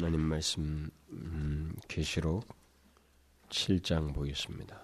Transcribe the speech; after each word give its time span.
하나님 0.00 0.20
말씀 0.20 0.88
음, 1.10 1.74
계시록 1.88 2.46
7장 3.48 4.14
보겠습니다. 4.14 4.80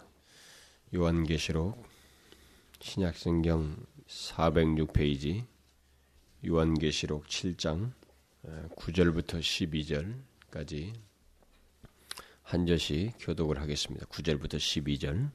요한계시록 0.92 1.86
신약성경 2.80 3.76
406페이지 4.08 5.44
요한계시록 6.44 7.28
7장 7.28 7.92
9절부터 8.74 9.38
12절까지 10.50 10.92
한 12.42 12.66
절씩 12.66 13.12
교독을 13.20 13.60
하겠습니다. 13.60 14.06
9절부터 14.06 14.56
12절 14.56 15.30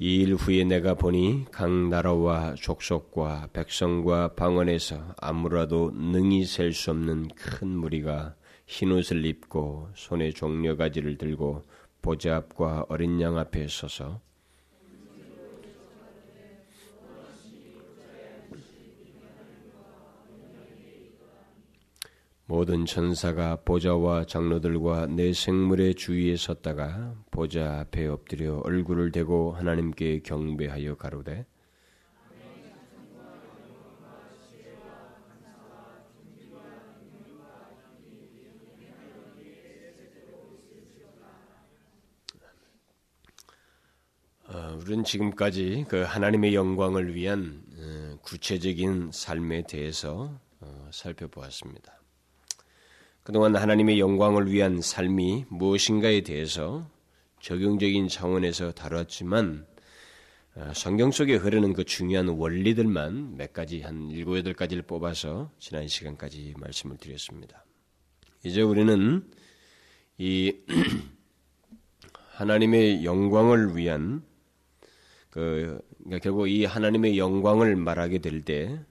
이 0.00 0.22
일 0.22 0.34
후에 0.34 0.64
내가 0.64 0.94
보니 0.94 1.46
각 1.52 1.70
나라와 1.70 2.54
족속과 2.56 3.50
백성과 3.52 4.34
방언에서 4.34 5.14
아무라도 5.18 5.92
능히 5.94 6.44
셀 6.44 6.72
수 6.72 6.90
없는 6.90 7.28
큰 7.36 7.68
무리가 7.68 8.34
흰옷을 8.66 9.24
입고 9.24 9.90
손에 9.94 10.30
종려가지를 10.32 11.16
들고 11.16 11.62
보좌 12.02 12.36
앞과 12.36 12.86
어린 12.88 13.20
양 13.20 13.38
앞에 13.38 13.68
서서 13.68 14.20
모든 22.46 22.84
천사가 22.84 23.56
보좌와 23.64 24.26
장로들과 24.26 25.06
내 25.06 25.32
생물의 25.32 25.94
주위에 25.94 26.36
섰다가 26.36 27.14
보좌 27.30 27.80
앞에 27.80 28.06
엎드려 28.06 28.58
얼굴을 28.58 29.12
대고 29.12 29.52
하나님께 29.52 30.20
경배하여 30.20 30.96
가로되 30.96 31.46
어, 44.46 44.78
우리는 44.78 45.02
지금까지 45.02 45.86
그 45.88 46.02
하나님의 46.02 46.54
영광을 46.54 47.14
위한 47.14 47.64
어, 47.78 48.18
구체적인 48.20 49.10
삶에 49.12 49.62
대해서 49.66 50.38
어, 50.60 50.90
살펴보았습니다. 50.92 52.03
그동안 53.24 53.56
하나님의 53.56 53.98
영광을 53.98 54.52
위한 54.52 54.82
삶이 54.82 55.46
무엇인가에 55.48 56.20
대해서 56.20 56.86
적용적인 57.40 58.08
차원에서 58.08 58.72
다뤘지만 58.72 59.66
어, 60.56 60.72
성경 60.74 61.10
속에 61.10 61.36
흐르는 61.36 61.72
그 61.72 61.84
중요한 61.84 62.28
원리들만 62.28 63.38
몇 63.38 63.54
가지 63.54 63.80
한 63.80 64.10
일곱 64.10 64.36
여덟 64.36 64.52
가지를 64.52 64.82
뽑아서 64.82 65.50
지난 65.58 65.88
시간까지 65.88 66.52
말씀을 66.58 66.98
드렸습니다. 66.98 67.64
이제 68.44 68.60
우리는 68.60 69.26
이 70.18 70.54
하나님의 72.36 73.06
영광을 73.06 73.74
위한 73.74 74.22
그 75.30 75.80
그러니까 76.00 76.18
결국 76.22 76.48
이 76.48 76.66
하나님의 76.66 77.16
영광을 77.16 77.74
말하게 77.74 78.18
될때 78.18 78.84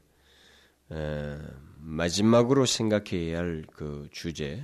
마지막으로 1.85 2.65
생각해야 2.65 3.39
할 3.39 3.65
그 3.73 4.07
주제, 4.11 4.63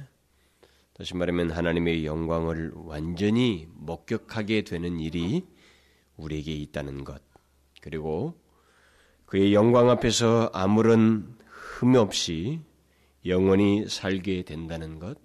다시 0.94 1.16
말하면 1.16 1.52
하나님의 1.52 2.06
영광을 2.06 2.72
완전히 2.76 3.68
목격하게 3.74 4.64
되는 4.64 5.00
일이 5.00 5.46
우리에게 6.16 6.54
있다는 6.54 7.04
것, 7.04 7.22
그리고 7.82 8.40
그의 9.26 9.54
영광 9.54 9.90
앞에서 9.90 10.50
아무런 10.54 11.38
흠 11.48 11.96
없이 11.96 12.62
영원히 13.26 13.88
살게 13.88 14.44
된다는 14.44 14.98
것, 15.00 15.18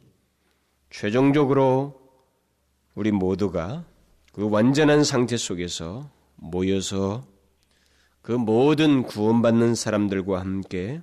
최종적으로 0.90 2.00
우리 2.94 3.12
모두가 3.12 3.84
그 4.32 4.48
완전한 4.48 5.04
상태 5.04 5.36
속에서 5.36 6.10
모여서 6.36 7.24
그 8.20 8.32
모든 8.32 9.04
구원받는 9.04 9.76
사람들과 9.76 10.40
함께 10.40 11.00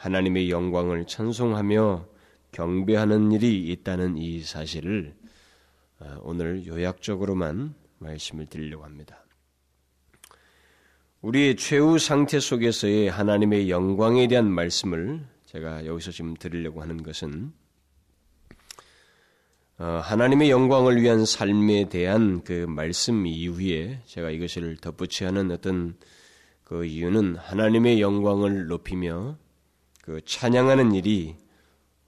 하나님의 0.00 0.50
영광을 0.50 1.06
찬송하며 1.06 2.06
경배하는 2.52 3.32
일이 3.32 3.70
있다는 3.70 4.16
이 4.16 4.40
사실을 4.40 5.14
어, 5.98 6.18
오늘 6.22 6.66
요약적으로만 6.66 7.74
말씀을 7.98 8.46
드리려고 8.46 8.84
합니다. 8.84 9.22
우리의 11.20 11.56
최후 11.56 11.98
상태 11.98 12.40
속에서의 12.40 13.10
하나님의 13.10 13.68
영광에 13.68 14.26
대한 14.26 14.50
말씀을 14.50 15.22
제가 15.44 15.84
여기서 15.84 16.12
지금 16.12 16.32
드리려고 16.32 16.80
하는 16.80 17.02
것은 17.02 17.52
어, 19.76 19.84
하나님의 20.02 20.50
영광을 20.50 21.02
위한 21.02 21.26
삶에 21.26 21.90
대한 21.90 22.42
그 22.42 22.64
말씀 22.66 23.26
이후에 23.26 24.00
제가 24.06 24.30
이것을 24.30 24.78
덧붙여 24.78 25.26
하는 25.26 25.50
어떤 25.50 25.94
그 26.64 26.86
이유는 26.86 27.36
하나님의 27.36 28.00
영광을 28.00 28.66
높이며 28.66 29.36
그 30.10 30.20
찬양하는 30.24 30.92
일이 30.92 31.36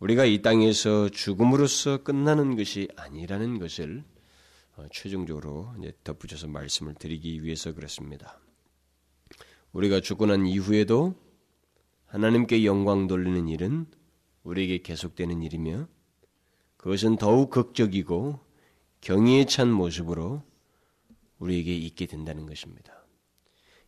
우리가 0.00 0.24
이 0.24 0.42
땅에서 0.42 1.08
죽음으로써 1.08 2.02
끝나는 2.02 2.56
것이 2.56 2.88
아니라는 2.96 3.60
것을 3.60 4.02
어, 4.74 4.86
최종적으로 4.90 5.72
덧붙여서 6.02 6.48
말씀을 6.48 6.94
드리기 6.94 7.44
위해서 7.44 7.72
그렇습니다. 7.72 8.40
우리가 9.70 10.00
죽고 10.00 10.26
난 10.26 10.46
이후에도 10.46 11.14
하나님께 12.06 12.64
영광 12.64 13.06
돌리는 13.06 13.46
일은 13.46 13.86
우리에게 14.42 14.78
계속되는 14.78 15.40
일이며 15.40 15.86
그것은 16.78 17.18
더욱 17.18 17.50
극적이고 17.50 18.40
경의에 19.00 19.44
찬 19.44 19.70
모습으로 19.70 20.42
우리에게 21.38 21.72
있게 21.72 22.06
된다는 22.06 22.46
것입니다. 22.46 23.06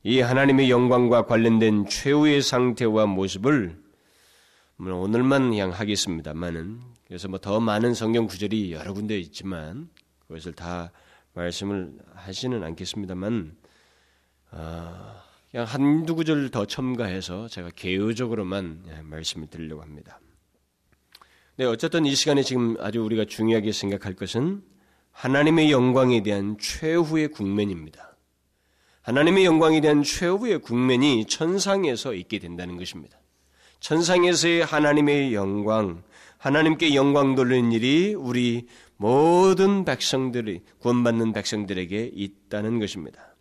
이 0.05 0.21
하나님의 0.21 0.71
영광과 0.71 1.27
관련된 1.27 1.89
최후의 1.89 2.43
상태와 2.43 3.07
모습을 3.07 3.83
오늘만 4.93 5.51
그냥 5.51 5.71
하겠습니다만은 5.71 6.81
그래서 7.07 7.29
뭐 7.29 7.39
더 7.39 7.61
많은 7.61 7.95
성경 7.95 8.27
구절이 8.27 8.73
여러 8.73 8.93
군데 8.93 9.19
있지만 9.19 9.89
그것을 10.27 10.53
다 10.53 10.91
말씀을 11.35 11.93
하지는 12.15 12.63
않겠습니다만 12.63 13.57
어, 14.53 15.23
그냥 15.51 15.67
한두 15.67 16.15
구절 16.15 16.51
더 16.51 16.67
첨가해서 16.67 17.49
제가 17.49 17.71
개요적으로만 17.71 19.05
말씀을 19.05 19.49
드리려고 19.49 19.83
합니다. 19.83 20.21
네, 21.57 21.65
어쨌든 21.65 22.05
이 22.07 22.15
시간에 22.15 22.43
지금 22.43 22.77
아주 22.81 23.01
우리가 23.03 23.27
중요하게 23.27 23.71
생각할 23.73 24.15
것은 24.15 24.63
하나님의 25.13 25.71
영광에 25.71 26.23
대한 26.23 26.57
최후의 26.59 27.29
국면입니다. 27.29 28.17
하나님의 29.03 29.45
영광에 29.45 29.81
대한 29.81 30.03
최후의 30.03 30.59
국면이 30.59 31.27
천상에서 31.27 32.15
있게 32.15 32.41
된다는 32.41 32.77
것입니다. 32.77 33.19
천상에서의 33.85 34.65
하나님의 34.65 35.35
영광, 35.35 36.03
하나님께 36.39 36.95
영광 36.95 37.35
돌리는 37.35 37.71
일이 37.71 38.15
우리 38.15 38.67
모든 38.97 39.85
백성들이 39.85 40.63
구원받는 40.79 41.35
백성들에게 41.35 42.13
있다는 42.15 42.79
것입니다. 42.79 43.37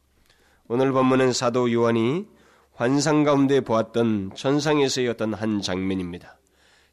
오늘 0.68 0.92
본문은 0.92 1.32
사도 1.32 1.72
요한이 1.72 2.26
환상 2.74 3.24
가운데 3.24 3.62
보았던 3.62 4.32
천상에서의 4.36 5.08
어떤 5.08 5.34
한 5.34 5.62
장면입니다. 5.62 6.38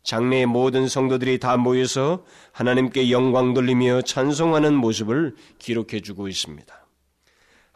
장래의 0.05 0.47
모든 0.47 0.87
성도들이 0.87 1.41
다 1.41 1.56
모여서 1.56 2.25
하나님께 2.53 3.11
영광 3.11 3.53
돌리며 3.53 4.03
찬송하는 4.03 4.77
모습을 4.77 5.34
기록해 5.59 6.03
주고 6.03 6.28
있습니다. 6.28 6.80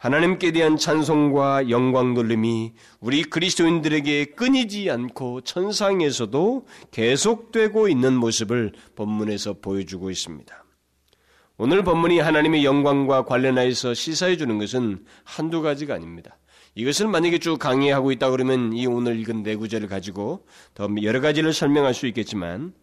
하나님께 0.05 0.51
대한 0.51 0.77
찬송과 0.77 1.71
영광 1.71 2.13
돌림이 2.13 2.73
우리 2.99 3.23
그리스도인들에게 3.23 4.25
끊이지 4.35 4.91
않고 4.91 5.41
천상에서도 5.41 6.67
계속되고 6.91 7.89
있는 7.89 8.13
모습을 8.13 8.73
본문에서 8.95 9.55
보여주고 9.63 10.11
있습니다. 10.11 10.63
오늘 11.57 11.83
본문이 11.83 12.19
하나님의 12.19 12.63
영광과 12.63 13.25
관련하여서 13.25 13.95
시사해 13.95 14.37
주는 14.37 14.59
것은 14.59 15.03
한두 15.23 15.63
가지가 15.63 15.95
아닙니다. 15.95 16.37
이것을 16.75 17.07
만약에 17.07 17.39
쭉 17.39 17.57
강의하고 17.57 18.11
있다 18.11 18.29
그러면 18.29 18.73
이 18.73 18.85
오늘 18.85 19.19
읽은 19.19 19.41
네 19.41 19.55
구절을 19.55 19.87
가지고 19.87 20.45
더 20.75 20.87
여러 21.01 21.19
가지를 21.19 21.51
설명할 21.51 21.95
수 21.95 22.05
있겠지만 22.05 22.73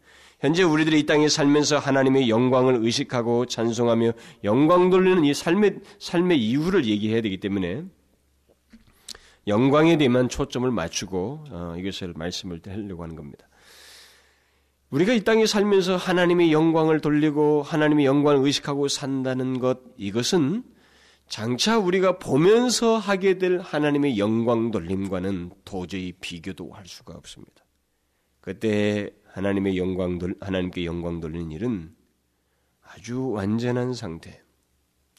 현재 0.43 0.65
우리들이 0.65 0.99
이 0.99 1.07
땅에 1.07 1.29
살면서 1.29 1.79
하나님의 1.79 2.29
영광을 2.29 2.85
의식하고 2.85 3.47
찬송하며 3.47 4.11
영광 4.43 4.91
돌리는 4.91 5.25
이 5.25 5.33
삶의 5.33 5.79
삶의 6.01 6.37
이유를 6.37 6.85
얘기해야 6.85 7.21
되기 7.21 7.39
때문에 7.39 7.85
영광에 9.47 9.99
대한 9.99 10.29
초점을 10.29 10.69
맞추고 10.69 11.45
어, 11.49 11.75
이것을 11.79 12.15
말씀을 12.17 12.61
하려고 12.67 13.05
하는 13.05 13.15
겁니다. 13.15 13.49
우리가 14.91 15.13
이 15.13 15.23
땅에 15.23 15.47
살면서 15.47 15.97
하나님의 15.97 16.53
영광을 16.53 17.01
돌리고 17.01 17.63
하나님의 17.63 18.05
영광을 18.05 18.45
의식하고 18.45 18.89
산다는 18.89 19.61
것 19.61 19.79
이것은 19.97 20.65
장차 21.29 21.79
우리가 21.79 22.19
보면서 22.19 22.99
하게 22.99 23.39
될 23.39 23.61
하나님의 23.61 24.19
영광 24.19 24.73
돌림과는 24.73 25.53
도저히 25.65 26.13
비교도 26.21 26.73
할 26.73 26.87
수가 26.87 27.15
없습니다. 27.15 27.63
그때 28.41 29.13
하나님의 29.33 29.79
영광 29.79 30.19
돌 30.19 30.37
하나님께 30.41 30.85
영광 30.85 31.21
돌리는 31.21 31.51
일은 31.51 31.95
아주 32.83 33.31
완전한 33.31 33.95
상태 33.95 34.43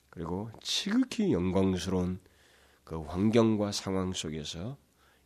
그리고 0.10 0.52
지극히 0.62 1.34
영광스러운 1.34 2.20
그 2.84 3.02
환경과 3.02 3.72
상황 3.72 4.14
속에서 4.14 4.78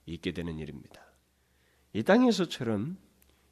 있게 0.05 0.31
되는 0.31 0.57
일입니다. 0.57 1.01
이 1.91 2.03
땅에서처럼 2.03 2.97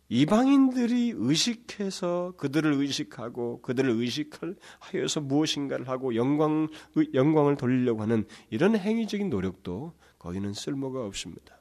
이방인들이 0.07 1.13
의식해서 1.15 2.35
그들을 2.37 2.73
의식하고 2.73 3.61
그들을 3.61 3.89
의식하여서 3.89 5.21
무엇인가를 5.21 5.89
하고 5.89 6.15
영광 6.15 6.67
영광을 7.13 7.57
돌리려고 7.57 8.03
하는 8.03 8.25
이런 8.51 8.77
행위적인 8.77 9.29
노력도 9.29 9.93
거기는 10.19 10.53
쓸모가 10.53 11.05
없습니다. 11.05 11.59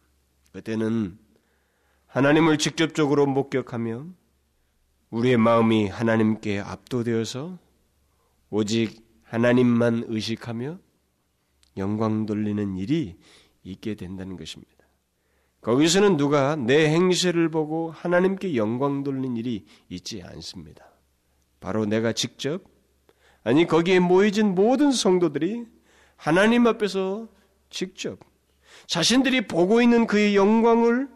그때는 0.52 1.18
하나님을 2.14 2.58
직접적으로 2.58 3.26
목격하며 3.26 4.06
우리의 5.10 5.36
마음이 5.36 5.88
하나님께 5.88 6.60
압도되어서 6.60 7.58
오직 8.50 9.04
하나님만 9.24 10.04
의식하며 10.06 10.78
영광 11.76 12.24
돌리는 12.24 12.76
일이 12.76 13.16
있게 13.64 13.96
된다는 13.96 14.36
것입니다. 14.36 14.72
거기서는 15.60 16.16
누가 16.16 16.54
내 16.54 16.88
행실을 16.88 17.48
보고 17.48 17.90
하나님께 17.90 18.54
영광 18.54 19.02
돌리는 19.02 19.36
일이 19.36 19.66
있지 19.88 20.22
않습니다. 20.22 20.84
바로 21.58 21.84
내가 21.84 22.12
직접 22.12 22.62
아니 23.42 23.66
거기에 23.66 23.98
모여진 23.98 24.54
모든 24.54 24.92
성도들이 24.92 25.66
하나님 26.14 26.68
앞에서 26.68 27.26
직접 27.70 28.20
자신들이 28.86 29.48
보고 29.48 29.82
있는 29.82 30.06
그의 30.06 30.36
영광을 30.36 31.08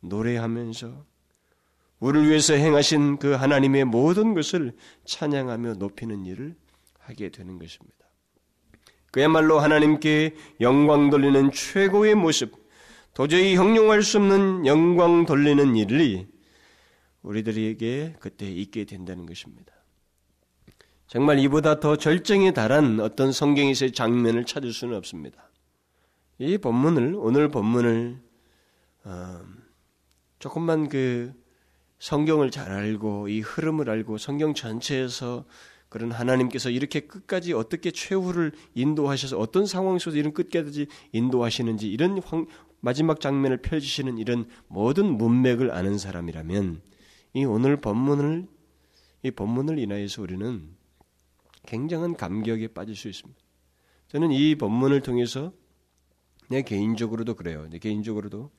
노래하면서 0.00 1.04
우리를 2.00 2.28
위해서 2.28 2.54
행하신 2.54 3.18
그 3.18 3.32
하나님의 3.32 3.84
모든 3.84 4.34
것을 4.34 4.76
찬양하며 5.04 5.74
높이는 5.74 6.26
일을 6.26 6.54
하게 6.98 7.30
되는 7.30 7.58
것입니다. 7.58 7.96
그야말로 9.10 9.58
하나님께 9.58 10.34
영광 10.60 11.08
돌리는 11.08 11.50
최고의 11.52 12.14
모습, 12.14 12.52
도저히 13.14 13.56
형용할 13.56 14.02
수 14.02 14.18
없는 14.18 14.66
영광 14.66 15.24
돌리는 15.24 15.74
일이 15.76 16.26
우리들에게 17.22 18.16
그때 18.20 18.46
있게 18.46 18.84
된다는 18.84 19.24
것입니다. 19.24 19.72
정말 21.06 21.38
이보다 21.38 21.80
더 21.80 21.96
절정에 21.96 22.52
달한 22.52 23.00
어떤 23.00 23.32
성경에서의 23.32 23.92
장면을 23.92 24.44
찾을 24.44 24.72
수는 24.72 24.96
없습니다. 24.96 25.50
이 26.38 26.58
본문을 26.58 27.14
오늘 27.16 27.48
본문을 27.48 28.20
어, 29.04 29.40
조금만 30.38 30.88
그 30.88 31.32
성경을 31.98 32.50
잘 32.50 32.72
알고 32.72 33.28
이 33.28 33.40
흐름을 33.40 33.88
알고 33.88 34.18
성경 34.18 34.54
전체에서 34.54 35.44
그런 35.88 36.10
하나님께서 36.10 36.70
이렇게 36.70 37.00
끝까지 37.00 37.52
어떻게 37.52 37.90
최후를 37.90 38.52
인도하셔서 38.74 39.38
어떤 39.38 39.66
상황 39.66 39.98
속에서 39.98 40.18
이런 40.18 40.34
끝까지 40.34 40.88
인도하시는지 41.12 41.88
이런 41.88 42.20
황, 42.22 42.46
마지막 42.80 43.20
장면을 43.20 43.62
펼치시는 43.62 44.18
이런 44.18 44.46
모든 44.68 45.16
문맥을 45.16 45.70
아는 45.70 45.96
사람이라면 45.96 46.82
이 47.34 47.44
오늘 47.44 47.80
본문을 47.80 48.46
이 49.22 49.30
본문을 49.30 49.78
인하여서 49.78 50.22
우리는 50.22 50.76
굉장한 51.66 52.16
감격에 52.16 52.68
빠질 52.68 52.94
수 52.94 53.08
있습니다. 53.08 53.40
저는 54.08 54.32
이 54.32 54.54
본문을 54.54 55.00
통해서 55.00 55.52
내 56.48 56.62
개인적으로도 56.62 57.34
그래요. 57.34 57.66
내 57.70 57.78
개인적으로도 57.78 58.50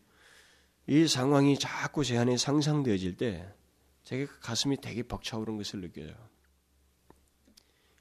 이 0.88 1.08
상황이 1.08 1.58
자꾸 1.60 2.04
제 2.04 2.18
안에 2.18 2.38
상상되어질 2.38 3.18
때 3.18 3.48
제게 4.04 4.26
가슴이 4.26 4.78
되게 4.80 5.04
벅차오른 5.04 5.58
것을 5.58 5.82
느껴요. 5.82 6.14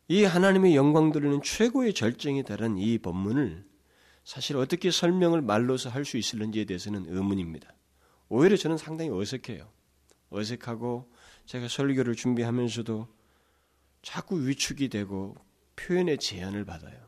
이 0.09 0.23
하나님의 0.23 0.77
영광 0.77 1.11
돌리는 1.11 1.43
최고의 1.43 1.93
절정에 1.95 2.45
달한 2.45 2.79
이 2.79 2.97
본문을 2.99 3.67
사실 4.23 4.57
어떻게 4.57 4.93
설명을 4.93 5.43
말로서 5.43 5.91
할 5.91 6.05
수 6.05 6.17
있을는지에 6.17 6.65
대해서는 6.65 7.07
의문입니다. 7.09 7.73
오히려 8.29 8.57
저는 8.57 8.77
상당히 8.77 9.11
어색해요. 9.11 9.69
어색하고 10.31 11.11
제가 11.47 11.67
설교를 11.69 12.15
준비하면서도 12.15 13.09
자꾸 14.03 14.47
위축이 14.47 14.89
되고 14.89 15.35
표현의 15.75 16.19
제한을 16.19 16.65
받아요. 16.65 17.07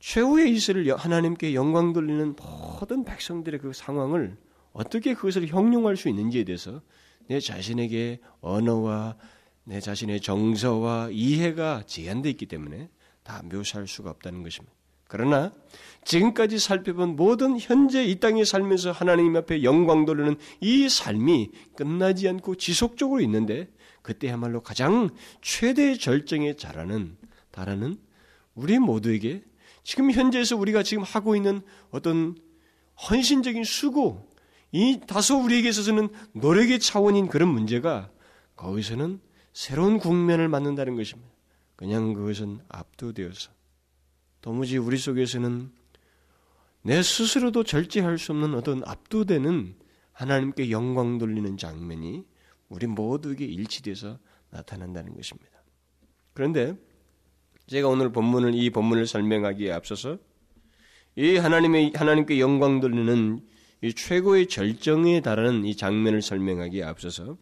최후의 0.00 0.54
이슬을 0.54 0.94
하나님께 0.96 1.54
영광 1.54 1.92
돌리는 1.92 2.36
모든 2.36 3.04
백성들의 3.04 3.60
그 3.60 3.72
상황을 3.74 4.38
어떻게 4.76 5.14
그것을 5.14 5.46
형용할 5.46 5.96
수 5.96 6.10
있는지에 6.10 6.44
대해서 6.44 6.82
내 7.28 7.40
자신에게 7.40 8.20
언어와 8.40 9.16
내 9.64 9.80
자신의 9.80 10.20
정서와 10.20 11.08
이해가 11.10 11.84
제한되어 11.86 12.30
있기 12.32 12.44
때문에 12.44 12.90
다 13.22 13.42
묘사할 13.50 13.88
수가 13.88 14.10
없다는 14.10 14.42
것입니다. 14.42 14.76
그러나 15.08 15.52
지금까지 16.04 16.58
살펴본 16.58 17.16
모든 17.16 17.58
현재 17.58 18.04
이 18.04 18.20
땅에 18.20 18.44
살면서 18.44 18.92
하나님 18.92 19.34
앞에 19.36 19.62
영광 19.62 20.04
돌리는 20.04 20.36
이 20.60 20.88
삶이 20.88 21.52
끝나지 21.74 22.28
않고 22.28 22.56
지속적으로 22.56 23.22
있는데 23.22 23.68
그때야말로 24.02 24.60
가장 24.60 25.08
최대의 25.40 25.98
절정에 25.98 26.54
자라는 26.54 27.16
달하는 27.50 27.96
우리 28.54 28.78
모두에게 28.78 29.42
지금 29.84 30.10
현재에서 30.10 30.56
우리가 30.56 30.82
지금 30.82 31.02
하고 31.02 31.34
있는 31.34 31.62
어떤 31.90 32.36
헌신적인 33.08 33.64
수고 33.64 34.35
이 34.72 35.00
다소 35.06 35.42
우리에게 35.42 35.68
있어서는 35.68 36.08
노력의 36.32 36.80
차원인 36.80 37.28
그런 37.28 37.48
문제가 37.48 38.10
거기서는 38.56 39.20
새로운 39.52 39.98
국면을 39.98 40.48
맞는다는 40.48 40.96
것입니다. 40.96 41.30
그냥 41.76 42.14
그것은 42.14 42.60
압도되어서 42.68 43.50
도무지 44.40 44.78
우리 44.78 44.96
속에서는 44.96 45.70
내 46.82 47.02
스스로도 47.02 47.64
절제할 47.64 48.18
수 48.18 48.32
없는 48.32 48.54
어떤 48.54 48.82
압도되는 48.86 49.74
하나님께 50.12 50.70
영광 50.70 51.18
돌리는 51.18 51.56
장면이 51.56 52.24
우리 52.68 52.86
모두에게 52.86 53.44
일치돼서 53.44 54.18
나타난다는 54.50 55.14
것입니다. 55.14 55.50
그런데 56.32 56.74
제가 57.66 57.88
오늘 57.88 58.12
본문을 58.12 58.54
이 58.54 58.70
본문을 58.70 59.06
설명하기에 59.06 59.72
앞서서 59.72 60.18
이 61.16 61.36
하나님의 61.36 61.92
하나님께 61.94 62.38
영광 62.40 62.80
돌리는 62.80 63.40
이 63.82 63.92
최고의 63.92 64.48
절정에 64.48 65.20
달하는 65.20 65.64
이 65.64 65.76
장면을 65.76 66.22
설명하기에 66.22 66.82
앞서서 66.82 67.36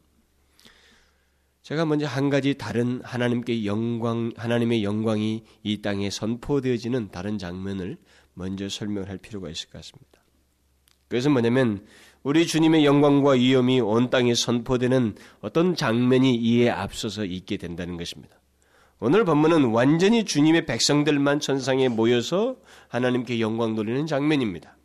제가 1.62 1.86
먼저 1.86 2.06
한 2.06 2.28
가지 2.28 2.54
다른 2.54 3.00
하나님께 3.02 3.64
영광, 3.64 4.32
하나님의 4.36 4.84
영광이 4.84 5.44
이 5.62 5.80
땅에 5.80 6.10
선포되어지는 6.10 7.10
다른 7.10 7.38
장면을 7.38 7.96
먼저 8.34 8.68
설명할 8.68 9.16
필요가 9.18 9.48
있을 9.48 9.70
것 9.70 9.78
같습니다. 9.78 10.20
그것은 11.08 11.32
뭐냐면 11.32 11.86
우리 12.22 12.46
주님의 12.46 12.84
영광과 12.84 13.32
위엄이 13.32 13.80
온 13.80 14.10
땅에 14.10 14.34
선포되는 14.34 15.14
어떤 15.40 15.74
장면이 15.76 16.34
이에 16.34 16.68
앞서서 16.68 17.24
있게 17.24 17.56
된다는 17.56 17.96
것입니다. 17.96 18.40
오늘 18.98 19.24
본문은 19.24 19.66
완전히 19.66 20.24
주님의 20.24 20.66
백성들만 20.66 21.40
천상에 21.40 21.88
모여서 21.88 22.56
하나님께 22.88 23.40
영광 23.40 23.74
돌리는 23.74 24.06
장면입니다. 24.06 24.76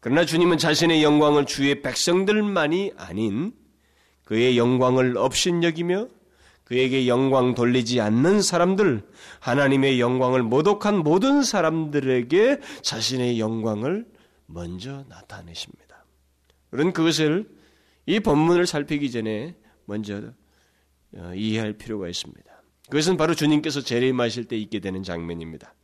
그러나 0.00 0.24
주님은 0.24 0.58
자신의 0.58 1.02
영광을 1.02 1.46
주의 1.46 1.82
백성들만이 1.82 2.92
아닌 2.96 3.52
그의 4.24 4.56
영광을 4.58 5.16
업신여기며 5.16 6.08
그에게 6.64 7.08
영광 7.08 7.54
돌리지 7.54 8.00
않는 8.02 8.42
사람들, 8.42 9.02
하나님의 9.40 10.00
영광을 10.00 10.42
모독한 10.42 10.98
모든 10.98 11.42
사람들에게 11.42 12.60
자신의 12.82 13.40
영광을 13.40 14.06
먼저 14.44 15.04
나타내십니다. 15.08 16.04
우리는 16.70 16.92
그것을 16.92 17.48
이 18.04 18.20
본문을 18.20 18.66
살피기 18.66 19.10
전에 19.10 19.56
먼저 19.86 20.32
어, 21.14 21.32
이해할 21.34 21.72
필요가 21.72 22.06
있습니다. 22.06 22.44
그것은 22.90 23.16
바로 23.16 23.34
주님께서 23.34 23.80
재림하실 23.80 24.44
때 24.44 24.56
있게 24.58 24.80
되는 24.80 25.02
장면입니다. 25.02 25.74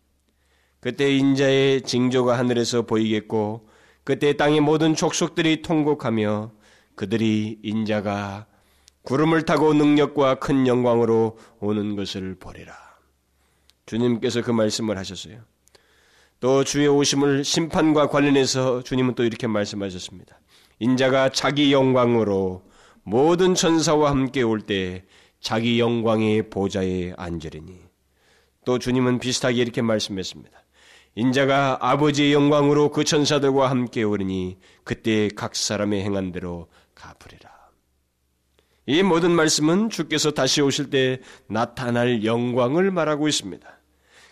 그때 0.80 1.16
인자의 1.16 1.80
징조가 1.80 2.36
하늘에서 2.36 2.82
보이겠고 2.82 3.66
그때 4.04 4.36
땅의 4.36 4.60
모든 4.60 4.94
족속들이 4.94 5.62
통곡하며 5.62 6.52
그들이 6.94 7.58
인자가 7.62 8.46
구름을 9.02 9.42
타고 9.42 9.74
능력과 9.74 10.36
큰 10.36 10.66
영광으로 10.66 11.38
오는 11.60 11.96
것을 11.96 12.36
보리라. 12.38 12.74
주님께서 13.86 14.42
그 14.42 14.50
말씀을 14.50 14.96
하셨어요. 14.96 15.40
또 16.40 16.64
주의 16.64 16.86
오심을 16.86 17.44
심판과 17.44 18.08
관련해서 18.08 18.82
주님은 18.82 19.14
또 19.14 19.24
이렇게 19.24 19.46
말씀하셨습니다. 19.46 20.40
인자가 20.78 21.30
자기 21.30 21.72
영광으로 21.72 22.62
모든 23.02 23.54
천사와 23.54 24.10
함께 24.10 24.42
올 24.42 24.60
때 24.60 25.04
자기 25.40 25.78
영광의 25.78 26.48
보좌에 26.48 27.12
앉으리니 27.18 27.80
또 28.64 28.78
주님은 28.78 29.18
비슷하게 29.18 29.60
이렇게 29.60 29.82
말씀했습니다. 29.82 30.63
인자가 31.16 31.78
아버지의 31.80 32.32
영광으로 32.32 32.90
그 32.90 33.04
천사들과 33.04 33.70
함께 33.70 34.02
오르니 34.02 34.58
그때 34.82 35.28
각 35.28 35.54
사람의 35.54 36.02
행한 36.02 36.32
대로 36.32 36.68
갚으리라. 36.94 37.52
이 38.86 39.02
모든 39.02 39.30
말씀은 39.30 39.90
주께서 39.90 40.32
다시 40.32 40.60
오실 40.60 40.90
때 40.90 41.20
나타날 41.46 42.24
영광을 42.24 42.90
말하고 42.90 43.28
있습니다. 43.28 43.73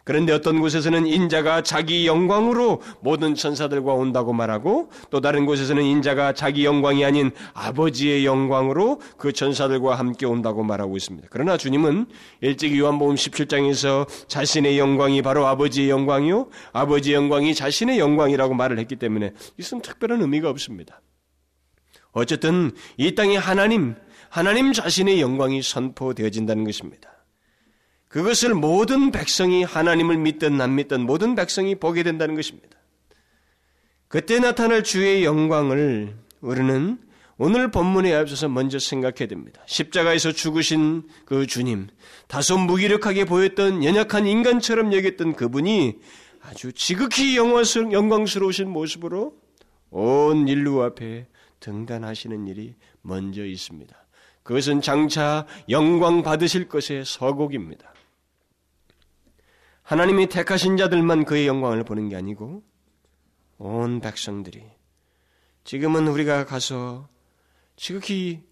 그런데 0.04 0.32
어떤 0.32 0.60
곳에서는 0.60 1.06
인자가 1.06 1.62
자기 1.62 2.06
영광으로 2.06 2.82
모든 3.00 3.34
천사들과 3.34 3.92
온다고 3.92 4.32
말하고 4.32 4.90
또 5.10 5.20
다른 5.20 5.46
곳에서는 5.46 5.82
인자가 5.82 6.32
자기 6.32 6.64
영광이 6.64 7.04
아닌 7.04 7.30
아버지의 7.54 8.26
영광으로 8.26 9.00
그 9.16 9.32
천사들과 9.32 9.94
함께 9.94 10.26
온다고 10.26 10.64
말하고 10.64 10.96
있습니다. 10.96 11.28
그러나 11.30 11.56
주님은 11.56 12.06
일찍 12.40 12.76
요한복음 12.76 13.14
17장에서 13.14 14.06
자신의 14.28 14.78
영광이 14.78 15.22
바로 15.22 15.46
아버지의 15.46 15.90
영광이요 15.90 16.48
아버지의 16.72 17.14
영광이 17.14 17.54
자신의 17.54 17.98
영광이라고 17.98 18.54
말을 18.54 18.78
했기 18.78 18.96
때문에 18.96 19.32
이것은 19.56 19.82
특별한 19.82 20.20
의미가 20.20 20.50
없습니다. 20.50 21.00
어쨌든 22.12 22.72
이 22.96 23.14
땅에 23.14 23.36
하나님 23.36 23.94
하나님 24.28 24.72
자신의 24.72 25.20
영광이 25.20 25.62
선포되어진다는 25.62 26.64
것입니다. 26.64 27.21
그것을 28.12 28.52
모든 28.52 29.10
백성이 29.10 29.64
하나님을 29.64 30.18
믿든 30.18 30.60
안 30.60 30.74
믿든 30.74 31.00
모든 31.00 31.34
백성이 31.34 31.74
보게 31.74 32.02
된다는 32.02 32.34
것입니다. 32.34 32.76
그때 34.06 34.38
나타날 34.38 34.84
주의 34.84 35.24
영광을 35.24 36.14
우리는 36.42 36.98
오늘 37.38 37.70
본문에 37.70 38.12
앞서서 38.12 38.50
먼저 38.50 38.78
생각해야 38.78 39.28
됩니다. 39.28 39.62
십자가에서 39.64 40.30
죽으신 40.30 41.04
그 41.24 41.46
주님, 41.46 41.88
다소 42.28 42.58
무기력하게 42.58 43.24
보였던 43.24 43.82
연약한 43.82 44.26
인간처럼 44.26 44.92
여겼던 44.92 45.32
그분이 45.32 45.94
아주 46.42 46.74
지극히 46.74 47.38
영광스러우신 47.38 48.68
모습으로 48.68 49.32
온 49.88 50.48
인류 50.48 50.82
앞에 50.82 51.28
등단하시는 51.60 52.46
일이 52.46 52.74
먼저 53.00 53.42
있습니다. 53.42 53.96
그것은 54.42 54.82
장차 54.82 55.46
영광 55.70 56.22
받으실 56.22 56.68
것의 56.68 57.06
서곡입니다. 57.06 57.92
하나님이 59.92 60.28
택하신 60.28 60.78
자들만 60.78 61.26
그의 61.26 61.46
영광을 61.46 61.84
보는 61.84 62.08
게 62.08 62.16
아니고 62.16 62.62
온 63.58 64.00
백성들이 64.00 64.64
지금은 65.64 66.08
우리가 66.08 66.46
가서 66.46 67.10
지극히 67.76 68.42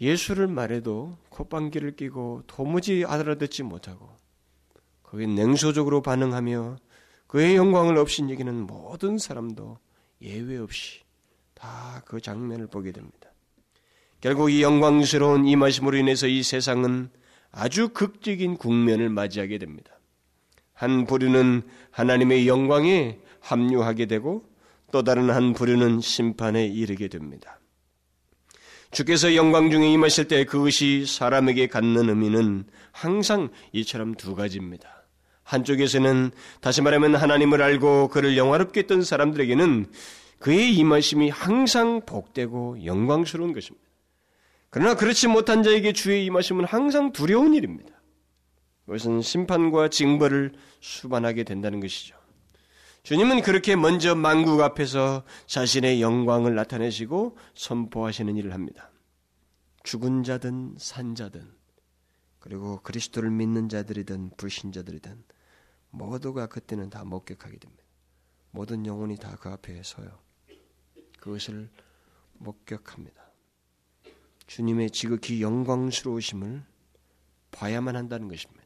예수를 0.00 0.46
말해도 0.46 1.18
콧방귀를 1.28 1.96
끼고 1.96 2.44
도무지 2.46 3.04
알아듣지 3.06 3.62
못하고 3.62 4.08
거기 5.02 5.26
냉소적으로 5.26 6.00
반응하며 6.00 6.78
그의 7.26 7.56
영광을 7.56 7.98
없이 7.98 8.22
여기는 8.22 8.66
모든 8.66 9.18
사람도 9.18 9.78
예외 10.22 10.56
없이 10.56 11.02
다 11.52 12.02
그 12.06 12.22
장면을 12.22 12.68
보게 12.68 12.92
됩니다. 12.92 13.34
결국 14.22 14.50
이 14.50 14.62
영광스러운 14.62 15.46
임하심으로 15.46 15.98
인해서 15.98 16.26
이 16.26 16.42
세상은 16.42 17.10
아주 17.50 17.90
극적인 17.90 18.56
국면을 18.56 19.10
맞이하게 19.10 19.58
됩니다. 19.58 19.95
한 20.76 21.06
부류는 21.06 21.62
하나님의 21.90 22.46
영광에 22.46 23.18
합류하게 23.40 24.06
되고 24.06 24.44
또 24.92 25.02
다른 25.02 25.30
한 25.30 25.54
부류는 25.54 26.00
심판에 26.00 26.66
이르게 26.66 27.08
됩니다. 27.08 27.58
주께서 28.90 29.34
영광 29.34 29.70
중에 29.70 29.90
임하실 29.90 30.28
때 30.28 30.44
그것이 30.44 31.06
사람에게 31.06 31.66
갖는 31.66 32.10
의미는 32.10 32.64
항상 32.92 33.48
이처럼 33.72 34.14
두 34.14 34.34
가지입니다. 34.34 35.06
한쪽에서는 35.42 36.30
다시 36.60 36.82
말하면 36.82 37.14
하나님을 37.14 37.62
알고 37.62 38.08
그를 38.08 38.36
영화롭게 38.36 38.80
했던 38.80 39.02
사람들에게는 39.02 39.86
그의 40.40 40.74
임하심이 40.74 41.30
항상 41.30 42.02
복되고 42.04 42.84
영광스러운 42.84 43.54
것입니다. 43.54 43.86
그러나 44.68 44.94
그렇지 44.94 45.28
못한 45.28 45.62
자에게 45.62 45.94
주의 45.94 46.26
임하심은 46.26 46.66
항상 46.66 47.12
두려운 47.12 47.54
일입니다. 47.54 47.95
그것은 48.86 49.20
심판과 49.20 49.88
징벌을 49.88 50.54
수반하게 50.80 51.44
된다는 51.44 51.80
것이죠. 51.80 52.16
주님은 53.02 53.42
그렇게 53.42 53.76
먼저 53.76 54.14
만국 54.14 54.60
앞에서 54.60 55.24
자신의 55.46 56.00
영광을 56.02 56.54
나타내시고 56.54 57.36
선포하시는 57.54 58.36
일을 58.36 58.52
합니다. 58.52 58.90
죽은 59.84 60.24
자든 60.24 60.74
산 60.78 61.14
자든 61.14 61.54
그리고 62.40 62.80
그리스도를 62.82 63.30
믿는 63.30 63.68
자들이든 63.68 64.30
불신자들이든 64.36 65.24
모두가 65.90 66.46
그때는 66.46 66.90
다 66.90 67.04
목격하게 67.04 67.58
됩니다. 67.58 67.84
모든 68.50 68.86
영혼이 68.86 69.16
다 69.16 69.36
그 69.36 69.48
앞에 69.50 69.82
서요. 69.84 70.18
그것을 71.20 71.70
목격합니다. 72.34 73.30
주님의 74.46 74.90
지극히 74.90 75.42
영광스러우심을 75.42 76.64
봐야만 77.50 77.96
한다는 77.96 78.28
것입니다. 78.28 78.65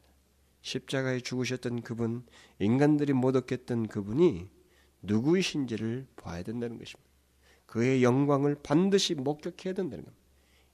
십자가에 0.63 1.21
죽으셨던 1.21 1.83
그분, 1.83 2.25
인간들이 2.59 3.13
못 3.13 3.37
얻겠던 3.37 3.89
그분이 3.89 4.49
누구이신지를 5.03 6.07
봐야 6.17 6.43
된다는 6.43 6.79
것입니다. 6.79 7.11
그의 7.67 8.03
영광을 8.03 8.57
반드시 8.63 9.15
목격해야 9.15 9.75
된다는 9.75 10.05
겁니다. 10.05 10.27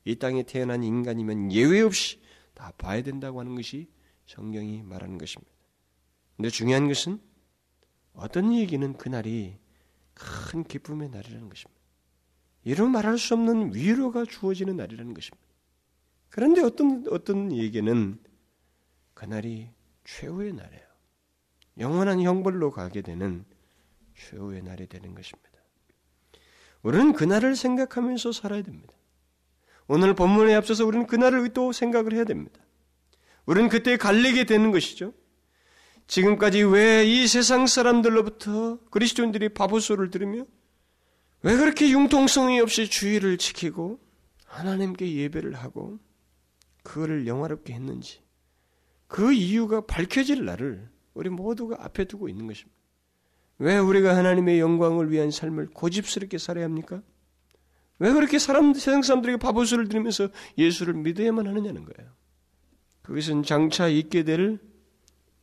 이 0.04 0.16
땅에 0.16 0.42
태어난 0.42 0.82
인간이면 0.82 1.52
예외 1.52 1.80
없이 1.80 2.20
다 2.54 2.72
봐야 2.78 3.02
된다고 3.02 3.40
하는 3.40 3.54
것이 3.54 3.88
성경이 4.26 4.82
말하는 4.82 5.18
것입니다. 5.18 5.52
근데 6.36 6.48
중요한 6.48 6.88
것은 6.88 7.20
어떤 8.14 8.54
얘기는 8.54 8.92
그날이 8.96 9.58
큰 10.14 10.64
기쁨의 10.64 11.10
날이라는 11.10 11.48
것입니다. 11.48 11.80
이루 12.64 12.88
말할 12.88 13.18
수 13.18 13.34
없는 13.34 13.74
위로가 13.74 14.24
주어지는 14.24 14.76
날이라는 14.76 15.14
것입니다. 15.14 15.46
그런데 16.30 16.62
어떤 16.62 17.04
어떤 17.10 17.52
얘기는 17.52 18.18
그날이 19.14 19.70
최후의 20.06 20.52
날이에요. 20.54 20.86
영원한 21.78 22.22
형벌로 22.22 22.70
가게 22.70 23.02
되는 23.02 23.44
최후의 24.16 24.62
날이 24.62 24.86
되는 24.86 25.14
것입니다. 25.14 25.50
우리는 26.82 27.12
그날을 27.12 27.56
생각하면서 27.56 28.32
살아야 28.32 28.62
됩니다. 28.62 28.94
오늘 29.88 30.14
본문에 30.14 30.54
앞서서 30.54 30.86
우리는 30.86 31.06
그날을 31.06 31.52
또 31.52 31.72
생각을 31.72 32.12
해야 32.14 32.24
됩니다. 32.24 32.60
우리는 33.44 33.68
그때 33.68 33.96
갈리게 33.96 34.44
되는 34.44 34.70
것이죠. 34.72 35.12
지금까지 36.06 36.62
왜 36.62 37.04
이 37.04 37.26
세상 37.26 37.66
사람들로부터 37.66 38.78
그리스도인들이 38.90 39.48
바보소를 39.50 40.10
들으며 40.10 40.46
왜 41.42 41.56
그렇게 41.56 41.90
융통성이 41.90 42.60
없이 42.60 42.88
주의를 42.88 43.38
지키고 43.38 44.00
하나님께 44.44 45.12
예배를 45.14 45.54
하고 45.54 45.98
그거를 46.84 47.26
영화롭게 47.26 47.74
했는지 47.74 48.25
그 49.06 49.32
이유가 49.32 49.80
밝혀질 49.82 50.44
날을 50.44 50.88
우리 51.14 51.28
모두가 51.28 51.76
앞에 51.84 52.04
두고 52.04 52.28
있는 52.28 52.46
것입니다. 52.46 52.76
왜 53.58 53.78
우리가 53.78 54.16
하나님의 54.16 54.60
영광을 54.60 55.10
위한 55.10 55.30
삶을 55.30 55.68
고집스럽게 55.68 56.38
살아야 56.38 56.64
합니까? 56.64 57.02
왜 57.98 58.12
그렇게 58.12 58.38
사람, 58.38 58.74
세상 58.74 59.02
사람들에게 59.02 59.38
바보수를 59.38 59.88
들으면서 59.88 60.28
예수를 60.58 60.94
믿어야만 60.94 61.46
하느냐는 61.46 61.84
거예요. 61.84 62.12
그것은 63.02 63.42
장차 63.42 63.88
있게 63.88 64.24
될 64.24 64.58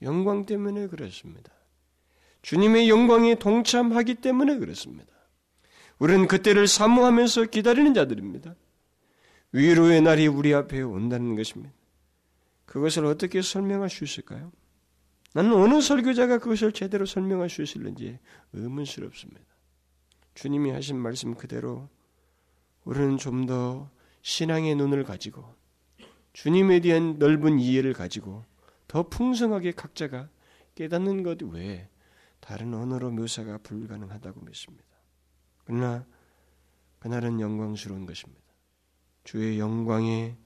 영광 0.01 0.45
때문에 0.45 0.87
그렇습니다. 0.87 1.51
주님의 2.43 2.89
영광에 2.89 3.35
동참하기 3.35 4.15
때문에 4.15 4.57
그렇습니다. 4.57 5.11
우리는 5.97 6.27
그때를 6.27 6.67
사모하면서 6.67 7.45
기다리는 7.45 7.93
자들입니다. 7.93 8.55
위로의 9.53 10.01
날이 10.01 10.27
우리 10.27 10.53
앞에 10.53 10.81
온다는 10.81 11.35
것입니다. 11.35 11.73
그것을 12.73 13.05
어떻게 13.05 13.43
설명할 13.43 13.87
수 13.87 14.03
있을까요? 14.03 14.51
나는 15.35 15.53
어느 15.53 15.79
설교자가 15.79 16.39
그것을 16.39 16.71
제대로 16.71 17.05
설명할 17.05 17.47
수 17.47 17.61
있을는지 17.61 18.17
의문스럽습니다. 18.51 19.45
주님이 20.33 20.71
하신 20.71 20.97
말씀 20.97 21.35
그대로 21.35 21.87
우리는 22.83 23.17
좀 23.17 23.45
더 23.45 23.91
신앙의 24.23 24.73
눈을 24.73 25.03
가지고 25.03 25.53
주님에 26.33 26.79
대한 26.79 27.19
넓은 27.19 27.59
이해를 27.59 27.93
가지고 27.93 28.43
더 28.87 29.07
풍성하게 29.07 29.73
각자가 29.73 30.29
깨닫는 30.73 31.21
것 31.21 31.43
외에 31.43 31.87
다른 32.39 32.73
언어로 32.73 33.11
묘사가 33.11 33.59
불가능하다고 33.59 34.41
믿습니다. 34.45 34.83
그러나 35.63 36.07
그날은 36.97 37.39
영광스러운 37.39 38.07
것입니다. 38.07 38.41
주의 39.25 39.59
영광에 39.59 40.37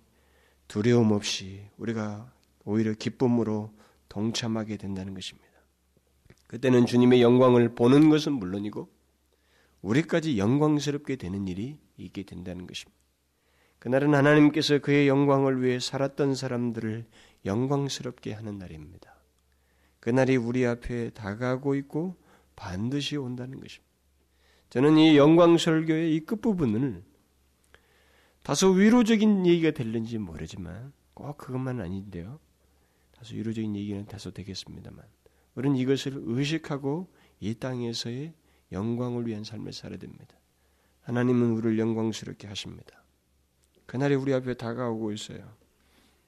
두려움 0.68 1.12
없이 1.12 1.62
우리가 1.78 2.32
오히려 2.66 2.94
기쁨으로 2.94 3.74
동참하게 4.10 4.78
된다는 4.78 5.14
것입니다. 5.14 5.48
그때는 6.48 6.86
주님의 6.86 7.22
영광을 7.22 7.76
보는 7.76 8.10
것은 8.10 8.34
물론이고 8.34 8.90
우리까지 9.82 10.38
영광스럽게 10.38 11.18
되는 11.18 11.48
일이 11.48 11.78
있게 11.98 12.24
된다는 12.24 12.68
것입니다. 12.68 12.98
그날은 13.80 14.16
하나님께서 14.16 14.80
그의 14.80 15.08
영광을 15.08 15.62
위해 15.62 15.80
살았던 15.80 16.36
사람들을 16.36 17.06
영광스럽게 17.46 18.34
하는 18.34 18.58
날입니다. 18.58 19.16
그날이 20.00 20.36
우리 20.36 20.66
앞에 20.66 21.12
다가오고 21.12 21.76
있고 21.76 22.16
반드시 22.56 23.18
온다는 23.18 23.60
것입니다. 23.60 23.88
저는 24.70 24.98
이 24.98 25.18
영광설교의 25.18 26.16
이 26.16 26.20
끝부분을 26.22 27.04
다소 28.48 28.70
위로적인 28.70 29.46
얘기가 29.46 29.72
될는지 29.72 30.18
모르지만 30.18 30.94
꼭 31.14 31.38
그것만은 31.38 31.84
아닌데요. 31.84 32.40
다소 33.12 33.36
위로적인 33.36 33.76
얘기는 33.76 34.06
다소 34.06 34.32
되겠습니다만 34.32 35.04
우리는 35.56 35.76
이것을 35.76 36.14
의식하고 36.16 37.14
이 37.42 37.56
땅에서의 37.56 38.34
영광을 38.72 39.28
위한 39.28 39.44
삶을 39.44 39.74
살아야 39.74 40.00
됩니다. 40.00 40.38
하나님은 41.02 41.58
우리를 41.58 41.78
영광스럽게 41.78 42.48
하십니다. 42.48 43.04
그날이 43.86 44.16
우리 44.16 44.34
앞에 44.34 44.54
다가오고 44.54 45.12
있어요. 45.12 45.54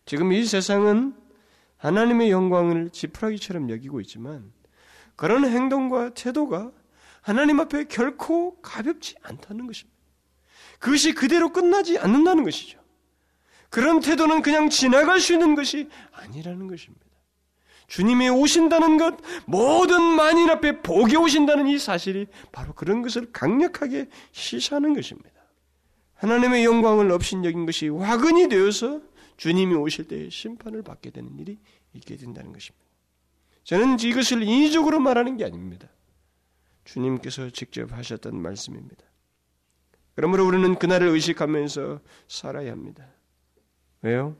지금 0.05 0.33
이 0.33 0.43
세상은 0.43 1.15
하나님의 1.77 2.31
영광을 2.31 2.89
지푸라기처럼 2.89 3.69
여기고 3.69 4.01
있지만 4.01 4.51
그런 5.15 5.45
행동과 5.45 6.15
태도가 6.15 6.73
하나님 7.21 7.61
앞에 7.61 7.85
결코 7.85 8.59
가볍지 8.59 9.15
않다는 9.21 9.67
것입니다. 9.67 9.98
그것이 10.79 11.13
그대로 11.13 11.51
끝나지 11.51 11.98
않는다는 11.98 12.43
것이죠. 12.43 12.79
그런 13.69 14.00
태도는 14.00 14.41
그냥 14.41 14.69
지나갈 14.69 15.19
수 15.19 15.33
있는 15.33 15.55
것이 15.55 15.88
아니라는 16.12 16.67
것입니다. 16.67 17.05
주님이 17.88 18.29
오신다는 18.29 18.98
것, 18.98 19.17
모든 19.45 20.01
만인 20.01 20.50
앞에 20.50 20.81
복이 20.81 21.15
오신다는 21.17 21.67
이 21.67 21.79
사실이 21.79 22.27
바로 22.51 22.74
그런 22.74 23.01
것을 23.01 23.31
강력하게 23.31 24.07
시사하는 24.31 24.93
것입니다. 24.93 25.29
하나님의 26.13 26.65
영광을 26.65 27.12
업신여긴 27.12 27.65
것이 27.65 27.89
화근이 27.89 28.48
되어서 28.48 29.01
주님이 29.38 29.75
오실 29.75 30.07
때 30.07 30.29
심판을 30.29 30.83
받게 30.83 31.12
되는 31.12 31.38
일이 31.39 31.57
있게 31.93 32.15
된다는 32.17 32.51
것입니다. 32.51 32.86
저는 33.63 34.00
이것을 34.00 34.43
인위적으로 34.43 35.00
말하는 35.00 35.38
게 35.38 35.45
아닙니다. 35.45 35.88
주님께서 36.86 37.50
직접 37.51 37.91
하셨던 37.91 38.39
말씀입니다. 38.39 39.08
그러므로 40.19 40.45
우리는 40.45 40.75
그날을 40.75 41.07
의식하면서 41.07 42.01
살아야 42.27 42.73
합니다. 42.73 43.07
왜요? 44.01 44.35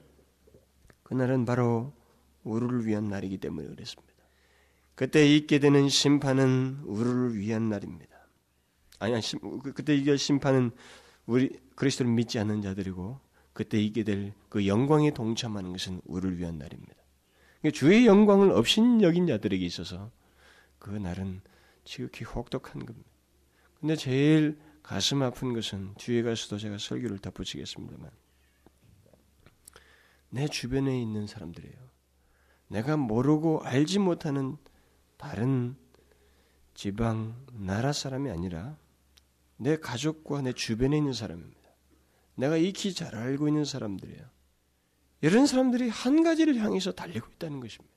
그날은 1.04 1.46
바로 1.46 1.94
우리를 2.44 2.86
위한 2.86 3.08
날이기 3.08 3.38
때문에 3.38 3.66
그랬습니다. 3.70 4.14
그때 4.96 5.26
있게 5.26 5.60
되는 5.60 5.88
심판은 5.88 6.82
우리를 6.84 7.38
위한 7.38 7.70
날입니다. 7.70 8.14
아니, 9.00 9.22
그, 9.40 9.72
그때 9.72 9.96
이게 9.96 10.18
심판은 10.18 10.72
우리 11.26 11.58
그리스도를 11.76 12.12
믿지 12.12 12.40
않는 12.40 12.62
자들이고 12.62 13.18
그때 13.54 13.80
있게 13.80 14.04
될 14.04 14.34
그 14.50 14.68
영광에 14.68 15.12
동참하는 15.12 15.72
것은 15.72 16.02
우리를 16.04 16.40
위한 16.40 16.58
날입니다. 16.58 16.94
그러니까 17.62 17.80
주의 17.80 18.06
영광을 18.06 18.52
없인 18.52 19.02
여긴 19.02 19.28
자들에게 19.28 19.66
있어서 19.66 20.12
그 20.78 20.90
날은 20.90 21.40
지극히 21.86 22.26
혹독한 22.26 22.86
겁니다. 22.86 23.10
근데 23.80 23.96
제일 23.96 24.58
가슴 24.90 25.22
아픈 25.22 25.54
것은 25.54 25.94
뒤에 26.00 26.24
가서도 26.24 26.58
제가 26.58 26.80
설교를 26.80 27.20
덧붙이겠습니다만 27.20 28.10
내 30.32 30.48
주변에 30.48 31.00
있는 31.00 31.28
사람들이에요. 31.28 31.76
내가 32.70 32.98
모르고 32.98 33.62
알지 33.62 34.00
못하는 34.00 34.58
다른 35.18 35.76
지방, 36.74 37.36
나라 37.54 37.94
사람이 37.94 38.32
아니라 38.32 38.80
내 39.58 39.78
가족과 39.78 40.42
내 40.42 40.54
주변에 40.54 40.98
있는 40.98 41.14
사람입니다. 41.14 41.70
내가 42.34 42.58
익히 42.58 42.96
잘 42.96 43.16
알고 43.16 43.48
있는 43.48 43.66
사람들이에요. 43.66 44.26
이런 45.22 45.46
사람들이 45.46 45.90
한 45.90 46.24
가지를 46.24 46.56
향해서 46.56 46.94
달리고 46.94 47.28
있다는 47.34 47.60
것입니다. 47.60 47.94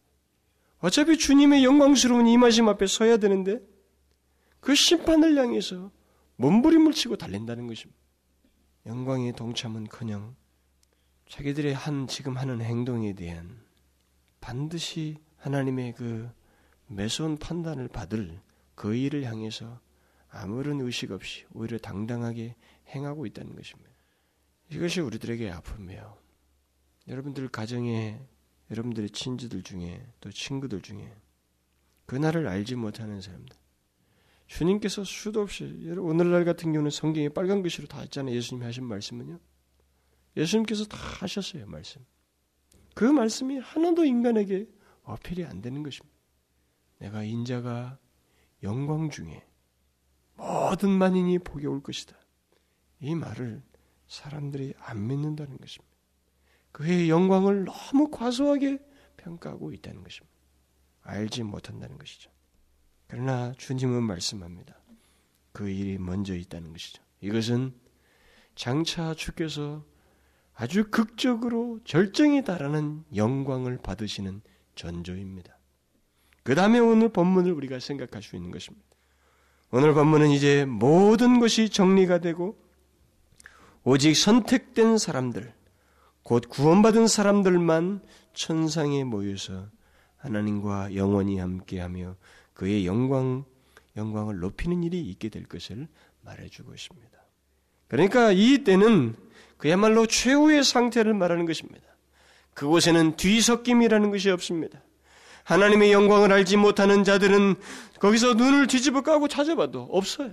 어차피 0.81 1.17
주님의 1.17 1.65
영광스러운 1.65 2.27
임하심 2.27 2.69
앞에 2.69 2.87
서야 2.87 3.17
되는데 3.17 3.67
그 4.61 4.75
심판을 4.75 5.39
향해서 5.39 5.91
몸부림을 6.43 6.93
치고 6.93 7.19
달린다는 7.19 7.69
것입니다. 7.69 8.01
영광의 8.85 9.33
동참은커녕 9.35 10.35
자기들의 11.29 11.73
한 11.73 12.09
지금 12.09 12.37
하는 12.37 12.61
행동에 12.61 13.13
대한 13.13 13.65
반드시 14.41 15.19
하나님의 15.37 15.95
그 15.95 16.29
매서운 16.88 17.37
판단을 17.37 17.87
받을 17.87 18.40
그 18.75 18.97
일을 18.97 19.23
향해서 19.23 19.81
아무런 20.31 20.81
의식 20.81 21.12
없이 21.12 21.47
오히려 21.53 21.79
당당하게 21.79 22.57
행하고 22.88 23.25
있다는 23.27 23.55
것입니다. 23.55 23.93
이것이 24.69 25.01
우리들에게 25.01 25.49
아픔이에요. 25.49 26.19
여러분들 27.07 27.47
가정에 27.51 28.21
여러분들의 28.69 29.11
친지들 29.11 29.62
중에 29.62 30.05
또 30.19 30.33
친구들 30.33 30.83
중에 30.83 31.14
그날을 32.07 32.49
알지 32.49 32.75
못하는 32.75 33.21
사람들 33.21 33.62
주님께서 34.53 35.03
수도 35.05 35.41
없이 35.41 35.65
오늘날 35.99 36.45
같은 36.45 36.73
경우는 36.73 36.91
성경에 36.91 37.31
빨간 37.31 37.62
글씨로 37.62 37.88
다 37.88 38.03
있잖아요. 38.05 38.35
예수님이 38.37 38.67
하신 38.67 38.85
말씀은요. 38.85 39.41
예수님께서 40.37 40.85
다 40.85 40.99
하셨어요. 40.99 41.67
말씀. 41.67 42.05
그 42.95 43.05
말씀이 43.05 43.59
하나도 43.59 44.05
인간에게 44.05 44.69
어필이 45.05 45.47
안 45.47 45.62
되는 45.62 45.83
것입니다. 45.83 46.15
내가 46.99 47.23
인자가 47.25 47.99
영광 48.62 49.09
중에 49.09 49.43
모든 50.35 50.91
만인이 50.91 51.38
복이 51.38 51.67
올 51.67 51.83
것이다. 51.83 52.15
이 53.01 53.15
말을 53.15 53.62
사람들이 54.07 54.75
안 54.79 55.07
믿는다는 55.07 55.57
것입니다. 55.57 55.97
그의 56.73 57.09
영광을 57.09 57.65
너무 57.65 58.11
과소하게 58.11 58.79
평가하고 59.17 59.73
있다는 59.73 60.03
것입니다. 60.03 60.37
알지 61.01 61.43
못한다는 61.43 61.97
것이죠. 61.97 62.31
그러나 63.12 63.53
주님은 63.59 64.05
말씀합니다. 64.05 64.75
그 65.53 65.68
일이 65.68 65.98
먼저 65.98 66.35
있다는 66.35 66.72
것이죠. 66.72 67.03
이것은 67.20 67.75
장차 68.55 69.12
주께서 69.12 69.85
아주 70.55 70.88
극적으로 70.90 71.79
절정에 71.85 72.42
달하는 72.42 73.05
영광을 73.14 73.77
받으시는 73.77 74.40
전조입니다. 74.77 75.59
그 76.42 76.55
다음에 76.55 76.79
오늘 76.79 77.11
본문을 77.11 77.53
우리가 77.53 77.81
생각할 77.81 78.22
수 78.22 78.35
있는 78.35 78.51
것입니다. 78.51 78.87
오늘 79.72 79.92
본문은 79.92 80.31
이제 80.31 80.64
모든 80.64 81.38
것이 81.38 81.68
정리가 81.68 82.20
되고 82.20 82.57
오직 83.85 84.16
선택된 84.16 84.96
사람들, 84.96 85.53
곧 86.22 86.48
구원받은 86.48 87.09
사람들만 87.09 88.01
천상에 88.33 89.05
모여서 89.05 89.68
하나님과 90.16 90.94
영원히 90.94 91.38
함께하며 91.38 92.16
그의 92.55 92.87
영광 92.87 93.45
영광을 93.97 94.38
높이는 94.38 94.83
일이 94.83 95.01
있게 95.01 95.29
될 95.29 95.45
것을 95.45 95.87
말해주고 96.23 96.75
있습니다. 96.75 97.11
그러니까 97.88 98.33
이 98.33 98.65
때는 98.65 99.15
그야말로 99.59 100.07
최후의 100.07 100.65
상태를 100.65 101.15
말하는 101.15 101.45
것입니다. 101.47 101.87
그곳에는 102.55 103.17
뒤섞임이라는 103.17 104.11
것이 104.11 104.31
없습니다. 104.31 104.83
하나님의 105.45 105.93
영광을 105.93 106.33
알지 106.33 106.57
못하는 106.57 107.05
자들은 107.05 107.57
거기서 107.99 108.35
눈을 108.35 108.67
뒤집어 108.67 109.03
까고 109.03 109.29
찾아봐도 109.29 109.88
없어요. 109.91 110.33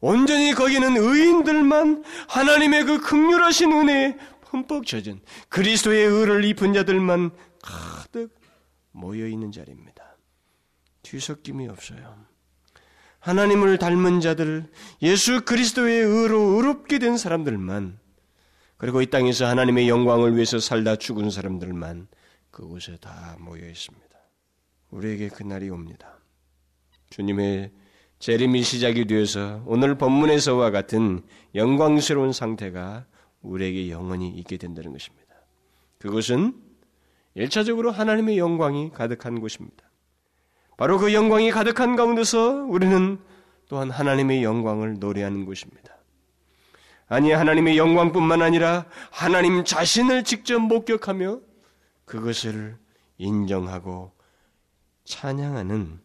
온전히 0.00 0.52
거기는 0.52 0.96
의인들만 0.96 2.04
하나님의 2.28 2.84
그 2.84 3.00
극률하신 3.00 3.72
은혜에 3.72 4.16
흠뻑 4.42 4.86
젖은 4.86 5.20
그리스도의 5.48 6.06
의를 6.06 6.44
입은 6.44 6.72
자들만 6.72 7.30
가득 7.62 8.30
모여 8.92 9.26
있는 9.26 9.50
자리입니다. 9.50 9.93
뒤섞임이 11.14 11.68
없어요. 11.68 12.16
하나님을 13.20 13.78
닮은 13.78 14.20
자들, 14.20 14.68
예수 15.02 15.44
그리스도의 15.44 16.02
의로 16.02 16.40
의롭게 16.56 16.98
된 16.98 17.16
사람들만, 17.16 17.98
그리고 18.76 19.00
이 19.00 19.06
땅에서 19.06 19.46
하나님의 19.46 19.88
영광을 19.88 20.34
위해서 20.34 20.58
살다 20.58 20.96
죽은 20.96 21.30
사람들만 21.30 22.08
그곳에 22.50 22.98
다 23.00 23.36
모여 23.38 23.66
있습니다. 23.68 24.04
우리에게 24.90 25.28
그날이 25.28 25.70
옵니다. 25.70 26.18
주님의 27.10 27.70
재림이 28.18 28.62
시작이 28.62 29.06
되어서 29.06 29.62
오늘 29.66 29.96
본문에서와 29.96 30.70
같은 30.70 31.22
영광스러운 31.54 32.32
상태가 32.32 33.06
우리에게 33.40 33.90
영원히 33.90 34.30
있게 34.30 34.56
된다는 34.56 34.92
것입니다. 34.92 35.34
그것은 35.98 36.60
일차적으로 37.34 37.92
하나님의 37.92 38.36
영광이 38.38 38.90
가득한 38.90 39.40
곳입니다. 39.40 39.84
바로 40.76 40.98
그 40.98 41.12
영광이 41.12 41.50
가득한 41.50 41.96
가운데서 41.96 42.64
우리는 42.64 43.18
또한 43.68 43.90
하나님의 43.90 44.42
영광을 44.42 44.98
노래하는 44.98 45.44
곳입니다. 45.44 45.94
아니, 47.06 47.30
하나님의 47.30 47.76
영광뿐만 47.78 48.42
아니라 48.42 48.86
하나님 49.10 49.64
자신을 49.64 50.24
직접 50.24 50.58
목격하며 50.58 51.40
그것을 52.04 52.76
인정하고 53.18 54.12
찬양하는 55.04 56.00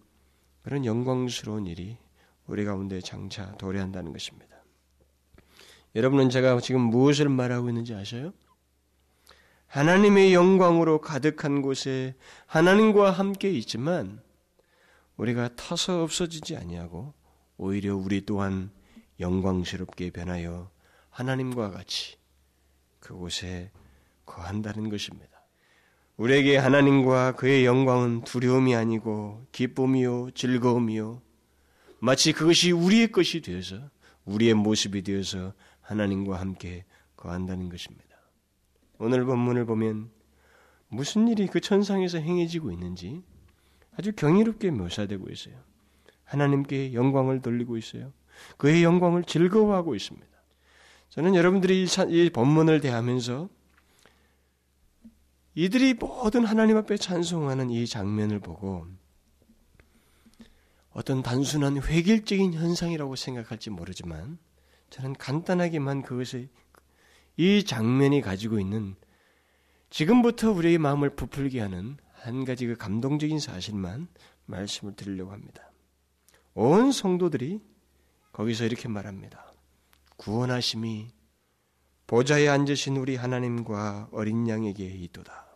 그런 0.61 0.85
영광스러운 0.85 1.65
일이 1.65 1.97
우리 2.45 2.65
가운데 2.65 3.01
장차 3.01 3.55
도래한다는 3.57 4.11
것입니다. 4.11 4.49
여러분은 5.95 6.29
제가 6.29 6.59
지금 6.59 6.81
무엇을 6.81 7.29
말하고 7.29 7.69
있는지 7.69 7.95
아셔요? 7.95 8.33
하나님의 9.67 10.33
영광으로 10.33 10.99
가득한 10.99 11.61
곳에 11.61 12.15
하나님과 12.45 13.11
함께 13.11 13.51
있지만 13.51 14.21
우리가 15.19 15.53
타서 15.55 16.01
없어지지 16.03 16.55
아니하고 16.55 17.13
오히려 17.57 17.95
우리 17.95 18.25
또한 18.25 18.71
영광스럽게 19.19 20.11
변하여 20.11 20.71
하나님과 21.09 21.71
같이 21.71 22.15
그곳에 23.01 23.71
거한다는 24.25 24.89
것입니다. 24.89 25.27
우리에게 26.15 26.55
하나님과 26.55 27.33
그의 27.33 27.65
영광은 27.65 28.23
두려움이 28.23 28.75
아니고 28.75 29.45
기쁨이요 29.51 30.31
즐거움이요 30.31 31.21
마치 31.99 32.31
그것이 32.31 32.71
우리의 32.71 33.11
것이 33.11 33.41
되어서 33.41 33.89
우리의 34.23 34.53
모습이 34.53 35.01
되어서 35.01 35.53
하나님과 35.81 36.39
함께 36.39 36.85
거한다는 37.17 37.67
것입니다. 37.67 38.05
오늘 38.99 39.25
본문을 39.25 39.65
보면 39.65 40.11
무슨 40.87 41.27
일이 41.27 41.47
그 41.47 41.59
천상에서 41.59 42.19
행해지고 42.19 42.71
있는지 42.71 43.21
아주 43.99 44.13
경이롭게 44.13 44.71
묘사되고 44.71 45.29
있어요. 45.29 45.55
하나님께 46.23 46.93
영광을 46.93 47.41
돌리고 47.41 47.75
있어요. 47.75 48.13
그의 48.55 48.81
영광을 48.81 49.25
즐거워하고 49.25 49.93
있습니다. 49.93 50.25
저는 51.09 51.35
여러분들이 51.35 51.85
이 52.07 52.29
본문을 52.29 52.79
대하면서 52.79 53.49
이들이 55.55 55.95
모든 55.95 56.45
하나님 56.45 56.77
앞에 56.77 56.95
찬송하는 56.95 57.71
이 57.71 57.85
장면을 57.85 58.39
보고 58.39 58.87
어떤 60.91 61.21
단순한 61.21 61.83
획일적인 61.83 62.53
현상이라고 62.53 63.17
생각할지 63.17 63.69
모르지만 63.69 64.37
저는 64.91 65.11
간단하게만 65.15 66.03
그것을 66.03 66.47
이 67.35 67.65
장면이 67.65 68.21
가지고 68.21 68.61
있는 68.61 68.95
지금부터 69.89 70.51
우리의 70.53 70.77
마음을 70.77 71.09
부풀게 71.09 71.59
하는 71.59 71.97
한 72.21 72.45
가지 72.45 72.67
그 72.67 72.75
감동적인 72.75 73.39
사실만 73.39 74.07
말씀을 74.45 74.95
드리려고 74.95 75.31
합니다. 75.31 75.71
온 76.53 76.91
성도들이 76.91 77.61
거기서 78.31 78.65
이렇게 78.65 78.87
말합니다. 78.87 79.51
구원하심이 80.17 81.13
보좌에 82.07 82.47
앉으신 82.47 82.97
우리 82.97 83.15
하나님과 83.15 84.09
어린 84.11 84.47
양에게 84.47 84.85
있도다. 84.85 85.47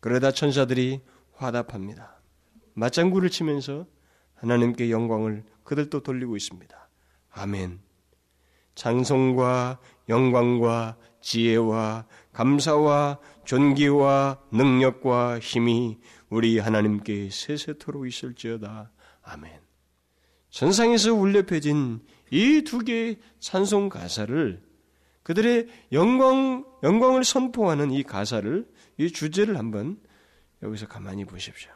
그러다 0.00 0.32
천사들이 0.32 1.00
화답합니다. 1.32 2.20
맞장구를 2.74 3.30
치면서 3.30 3.86
하나님께 4.34 4.90
영광을 4.90 5.44
그들도 5.64 6.02
돌리고 6.02 6.36
있습니다. 6.36 6.88
아멘. 7.30 7.80
장성과 8.74 9.78
영광과 10.08 10.96
지혜와 11.20 12.06
감사와 12.32 13.18
존귀와 13.44 14.38
능력과 14.52 15.38
힘이 15.40 15.98
우리 16.28 16.58
하나님께 16.58 17.28
세세토록 17.30 18.06
있을지어다. 18.06 18.90
아멘. 19.22 19.52
전상에서 20.50 21.14
울려 21.14 21.44
펴진 21.44 22.00
이 22.30 22.62
두 22.62 22.78
개의 22.80 23.18
찬송 23.40 23.88
가사를 23.88 24.62
그들의 25.22 25.68
영광, 25.92 26.64
영광을 26.82 27.24
선포하는 27.24 27.90
이 27.92 28.02
가사를, 28.02 28.66
이 28.98 29.12
주제를 29.12 29.56
한번 29.56 29.98
여기서 30.62 30.88
가만히 30.88 31.24
보십시오. 31.24 31.70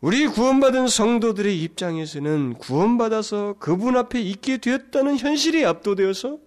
우리 0.00 0.26
구원받은 0.26 0.86
성도들의 0.88 1.62
입장에서는 1.62 2.54
구원받아서 2.54 3.54
그분 3.58 3.96
앞에 3.96 4.20
있게 4.20 4.58
되었다는 4.58 5.16
현실이 5.16 5.64
압도되어서 5.64 6.38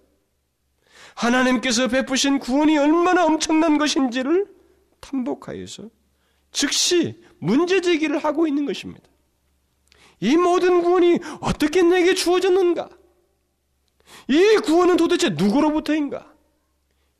하나님께서 1.14 1.88
베푸신 1.88 2.38
구원이 2.38 2.76
얼마나 2.78 3.24
엄청난 3.24 3.78
것인지를 3.78 4.46
탐복하여서 5.00 5.90
즉시 6.50 7.20
문제 7.38 7.80
제기를 7.80 8.18
하고 8.18 8.46
있는 8.46 8.66
것입니다. 8.66 9.06
이 10.20 10.36
모든 10.36 10.82
구원이 10.82 11.18
어떻게 11.40 11.82
내게 11.82 12.14
주어졌는가? 12.14 12.88
이 14.28 14.56
구원은 14.64 14.96
도대체 14.96 15.30
누구로부터인가? 15.30 16.32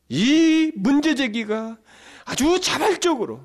이 0.08 0.72
문제 0.74 1.14
제기가 1.14 1.78
아주 2.24 2.60
자발적으로 2.60 3.44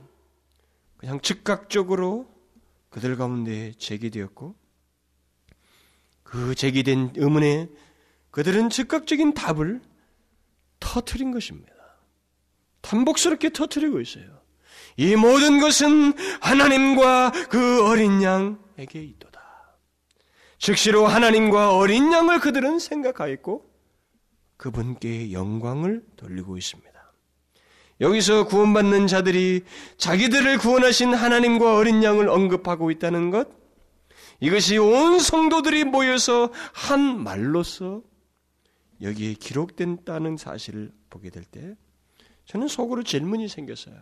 그냥 0.97 1.19
즉각적으로 1.21 2.27
그들 2.89 3.17
가운데 3.17 3.73
제기되었고 3.77 4.56
그 6.23 6.56
제기된 6.56 7.13
의문에 7.15 7.69
그들은 8.32 8.69
즉각적인 8.69 9.34
답을 9.34 9.82
터트린 10.84 11.32
것입니다. 11.32 11.72
탄복스럽게 12.82 13.52
터트리고 13.54 14.02
있어요. 14.02 14.26
이 14.98 15.15
모든 15.15 15.62
것은 15.62 16.13
하나님과 16.41 17.32
그 17.50 17.88
어린 17.88 18.22
양에게 18.22 19.02
있도다. 19.02 19.41
즉시로 20.60 21.08
하나님과 21.08 21.78
어린 21.78 22.12
양을 22.12 22.39
그들은 22.39 22.80
생각하였고 22.80 23.72
그분께 24.58 25.32
영광을 25.32 26.04
돌리고 26.17 26.58
있습니다. 26.58 26.91
여기서 28.02 28.46
구원받는 28.48 29.08
자들이 29.08 29.63
자기들을 29.98 30.58
구원하신 30.58 31.13
하나님과 31.13 31.78
어린 31.78 32.04
양을 32.04 32.28
언급하고 32.28 32.91
있다는 32.91 33.32
것, 33.32 33.48
이것이 34.41 34.78
온 34.78 35.19
성도들이 35.19 35.86
모여서 35.86 36.52
한 36.74 37.24
말로서 37.24 38.02
여기에 39.01 39.34
기록된다는 39.34 40.38
사실을 40.38 40.91
보게 41.10 41.29
될 41.29 41.43
때, 41.43 41.75
저는 42.45 42.67
속으로 42.67 43.03
질문이 43.03 43.47
생겼어요. 43.47 43.95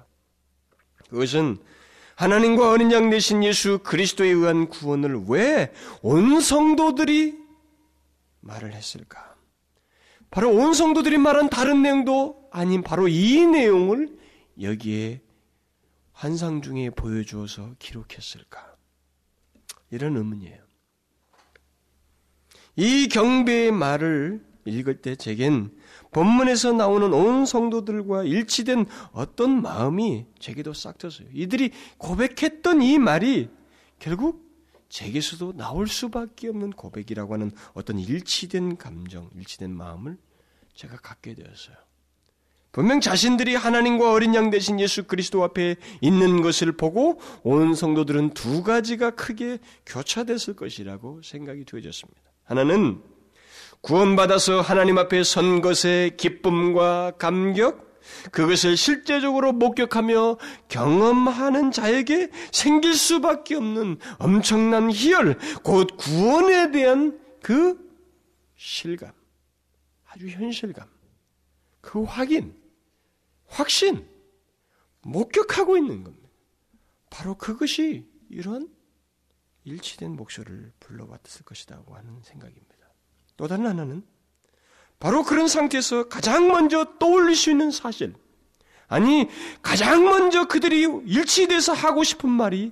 그것은 1.10 1.58
하나님과 2.15 2.69
어린 2.69 2.91
양 2.91 3.10
되신 3.10 3.43
예수 3.43 3.80
그리스도에 3.80 4.30
의한 4.30 4.67
구원을 4.67 5.25
왜 5.27 5.71
온 6.01 6.39
성도들이 6.39 7.38
말을 8.41 8.73
했을까? 8.73 9.36
바로 10.30 10.49
온 10.51 10.73
성도들이 10.73 11.17
말한 11.17 11.49
다른 11.49 11.82
내용도 11.82 12.47
아닌 12.51 12.84
바로 12.84 13.08
이 13.08 13.45
내용을 13.45 14.17
여기에 14.62 15.21
환상 16.13 16.62
중에 16.62 16.89
보여주어서 16.91 17.75
기록했을까? 17.80 18.75
이런 19.89 20.15
의문이에요. 20.15 20.62
이 22.77 23.08
경배의 23.10 23.71
말을 23.71 24.45
읽을 24.65 25.02
때 25.02 25.15
제겐 25.15 25.71
본문에서 26.12 26.74
나오는 26.74 27.13
온 27.13 27.45
성도들과 27.45 28.24
일치된 28.24 28.86
어떤 29.12 29.62
마음이 29.62 30.26
제게도 30.39 30.74
싹 30.74 30.97
텄어요. 30.97 31.28
이들이 31.34 31.71
고백했던 31.97 32.82
이 32.82 33.00
말이 33.00 33.50
결국 34.00 34.52
제게서도 34.89 35.54
나올 35.54 35.88
수밖에 35.88 36.50
없는 36.50 36.71
고백이라고 36.71 37.34
하는 37.34 37.52
어떤 37.74 37.97
일치된 37.97 38.78
감정, 38.78 39.30
일치된 39.36 39.71
마음을 39.71 40.17
제가 40.74 40.97
갖게 40.97 41.34
되었어요. 41.34 41.76
분명 42.71 43.02
자신들이 43.02 43.56
하나님과 43.56 44.12
어린 44.12 44.34
양 44.34 44.50
대신 44.50 44.80
예수 44.80 45.04
그리스도 45.04 45.43
앞에 45.43 45.76
있는 46.00 46.41
것을 46.41 46.71
보고 46.71 47.19
온 47.43 47.74
성도들은 47.74 48.34
두 48.34 48.63
가지가 48.63 49.12
크게 49.12 49.60
교차됐을 49.86 50.56
것이라고 50.56 51.21
생각이 51.21 51.65
되어졌습니다. 51.65 52.21
하나는 52.43 53.02
구원받아서 53.82 54.62
하나님 54.62 54.98
앞에 54.98 55.24
선 55.24 55.62
것의 55.62 56.17
기쁨과 56.17 57.13
감격, 57.17 57.91
그것을 58.32 58.78
실제적으로 58.78 59.54
목격하며 59.54 60.38
경험하는 60.67 61.72
자에게 61.72 62.30
생길 62.52 62.94
수밖에 62.94 63.56
없는 63.56 63.98
엄청난 64.20 64.91
희열, 64.91 65.38
곧 65.63 65.98
구원에 65.98 66.72
대한 66.72 67.20
그 67.41 67.80
실감, 68.56 69.12
아주 70.06 70.28
현실감, 70.28 70.88
그 71.82 72.04
확인, 72.04 72.56
확신, 73.48 74.08
목격하고 75.02 75.78
있는 75.78 76.04
겁니다. 76.04 76.30
바로 77.10 77.36
그것이 77.36 78.08
이런 78.30 78.70
일치된 79.63 80.15
목소리를 80.15 80.72
불러왔을 80.80 81.44
것이라고 81.44 81.96
하는 81.96 82.22
생각입니다. 82.24 82.71
또 83.41 83.47
다른 83.47 83.65
하나는 83.65 84.04
바로 84.99 85.23
그런 85.23 85.47
상태에서 85.47 86.08
가장 86.10 86.49
먼저 86.49 86.86
떠올릴 86.99 87.36
수 87.36 87.49
있는 87.49 87.71
사실, 87.71 88.13
아니, 88.88 89.27
가장 89.63 90.04
먼저 90.04 90.47
그들이 90.47 90.82
일치돼서 91.08 91.73
하고 91.73 92.04
싶은 92.04 92.30
말이 92.30 92.71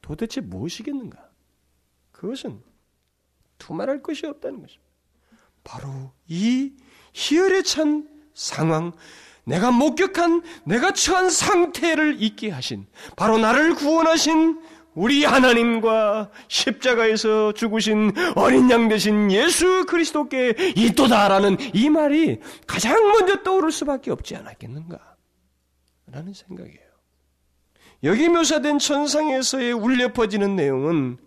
도대체 0.00 0.40
무엇이겠는가? 0.40 1.18
그것은 2.12 2.62
두말할 3.58 4.00
것이 4.00 4.26
없다는 4.26 4.60
것입니다. 4.60 4.92
바로 5.64 6.12
이 6.28 6.74
희열에 7.12 7.62
찬 7.62 8.08
상황, 8.32 8.92
내가 9.42 9.72
목격한, 9.72 10.42
내가 10.66 10.92
처한 10.92 11.30
상태를 11.30 12.22
잊게 12.22 12.48
하신, 12.48 12.86
바로 13.16 13.38
나를 13.38 13.74
구원하신 13.74 14.62
우리 14.94 15.24
하나님과 15.24 16.30
십자가에서 16.48 17.52
죽으신 17.52 18.12
어린 18.36 18.70
양 18.70 18.88
되신 18.88 19.30
예수 19.32 19.84
그리스도께 19.86 20.54
있도다라는 20.76 21.56
이 21.74 21.90
말이 21.90 22.40
가장 22.66 22.94
먼저 23.08 23.42
떠오를 23.42 23.72
수밖에 23.72 24.10
없지 24.10 24.36
않았겠는가? 24.36 24.98
라는 26.12 26.32
생각이에요. 26.32 26.78
여기 28.04 28.28
묘사된 28.28 28.78
천상에서의 28.78 29.72
울려 29.72 30.12
퍼지는 30.12 30.54
내용은 30.54 31.18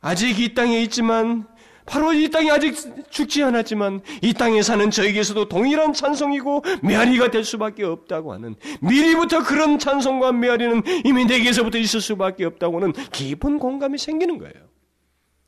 아직 0.00 0.38
이 0.38 0.54
땅에 0.54 0.80
있지만 0.82 1.48
바로 1.88 2.12
이 2.12 2.28
땅이 2.28 2.50
아직 2.50 2.76
죽지 3.10 3.42
않았지만 3.42 4.02
이 4.22 4.34
땅에 4.34 4.62
사는 4.62 4.90
저에게서도 4.90 5.48
동일한 5.48 5.94
찬송이고 5.94 6.62
메아리가 6.82 7.30
될 7.30 7.44
수밖에 7.44 7.84
없다고 7.84 8.32
하는 8.32 8.56
미리부터 8.82 9.42
그런 9.42 9.78
찬송과 9.78 10.32
메아리는 10.32 10.82
이미 11.04 11.24
내게서부터 11.24 11.78
있을 11.78 12.00
수밖에 12.00 12.44
없다고 12.44 12.80
는 12.80 12.92
깊은 12.92 13.58
공감이 13.58 13.96
생기는 13.96 14.38
거예요. 14.38 14.68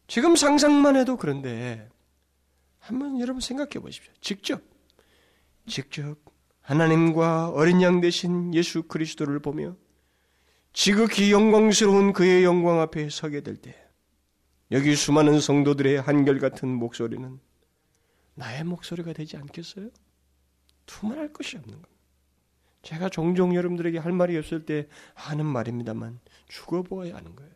지금 0.06 0.34
상상만 0.34 0.96
해도 0.96 1.16
그런데 1.16 1.88
한번 2.78 3.20
여러분 3.20 3.40
생각해 3.40 3.70
보십시오. 3.80 4.12
직접 4.20 4.62
직접 5.66 6.16
하나님과 6.62 7.50
어린 7.50 7.82
양 7.82 8.00
대신 8.00 8.54
예수 8.54 8.82
그리스도를 8.84 9.40
보며 9.40 9.76
지극히 10.72 11.32
영광스러운 11.32 12.12
그의 12.12 12.44
영광 12.44 12.80
앞에 12.80 13.08
서게 13.10 13.42
될 13.42 13.56
때 13.56 13.79
여기 14.72 14.94
수많은 14.94 15.40
성도들의 15.40 16.00
한결같은 16.00 16.68
목소리는 16.68 17.40
나의 18.34 18.64
목소리가 18.64 19.12
되지 19.12 19.36
않겠어요? 19.36 19.88
두말할 20.86 21.32
것이 21.32 21.56
없는 21.56 21.72
겁니다. 21.72 21.90
제가 22.82 23.08
종종 23.08 23.54
여러분들에게 23.54 23.98
할 23.98 24.12
말이 24.12 24.36
없을 24.38 24.64
때 24.64 24.88
하는 25.14 25.44
말입니다만 25.44 26.20
죽어보아야 26.48 27.14
하는 27.16 27.36
거예요. 27.36 27.52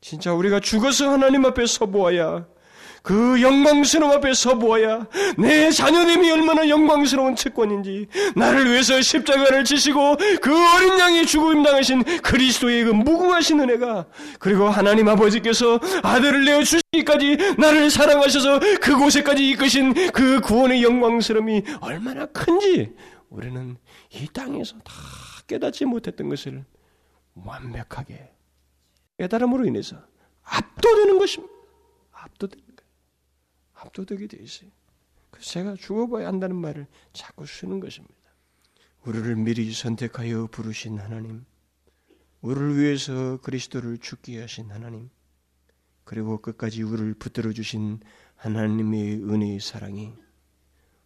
진짜 0.00 0.32
우리가 0.32 0.60
죽어서 0.60 1.10
하나님 1.10 1.44
앞에 1.44 1.66
서보아야 1.66 2.48
그 3.02 3.40
영광스러움 3.40 4.12
앞에 4.12 4.34
서보아야 4.34 5.06
내 5.38 5.70
자녀님이 5.70 6.30
얼마나 6.30 6.68
영광스러운 6.68 7.34
채권인지 7.34 8.08
나를 8.36 8.70
위해서 8.70 9.00
십자가를 9.00 9.64
지시고 9.64 10.16
그 10.40 10.74
어린 10.74 10.98
양이 10.98 11.24
죽음 11.26 11.62
당하신 11.62 12.02
그리스도의 12.22 12.84
그 12.84 12.90
무궁하신 12.90 13.60
은혜가 13.60 14.06
그리고 14.38 14.68
하나님 14.68 15.08
아버지께서 15.08 15.78
아들을 16.02 16.44
내어 16.44 16.62
주시기까지 16.62 17.54
나를 17.58 17.90
사랑하셔서 17.90 18.60
그곳에까지 18.80 19.48
이끄신 19.50 20.10
그 20.12 20.40
구원의 20.40 20.82
영광스러움이 20.82 21.62
얼마나 21.80 22.26
큰지 22.26 22.92
우리는 23.30 23.76
이 24.10 24.26
땅에서 24.32 24.76
다 24.78 24.92
깨닫지 25.46 25.84
못했던 25.84 26.28
것을 26.28 26.64
완벽하게 27.34 28.30
깨달음으로 29.18 29.66
인해서 29.66 29.96
압도되는 30.42 31.18
것입니다. 31.18 31.52
압도되는 32.12 32.69
압도되게 33.80 34.26
돼 34.26 34.38
있어요. 34.42 34.70
그래서 35.30 35.50
제가 35.50 35.74
죽어봐야 35.76 36.26
한다는 36.26 36.56
말을 36.56 36.86
자꾸 37.12 37.46
쓰는 37.46 37.80
것입니다. 37.80 38.14
우리를 39.04 39.36
미리 39.36 39.72
선택하여 39.72 40.48
부르신 40.48 40.98
하나님, 40.98 41.44
우리를 42.42 42.76
위해서 42.78 43.38
그리스도를 43.38 43.98
죽게 43.98 44.40
하신 44.40 44.70
하나님, 44.70 45.10
그리고 46.04 46.40
끝까지 46.40 46.82
우리를 46.82 47.14
붙들어 47.14 47.52
주신 47.52 48.00
하나님의 48.36 49.22
은혜의 49.22 49.60
사랑이 49.60 50.14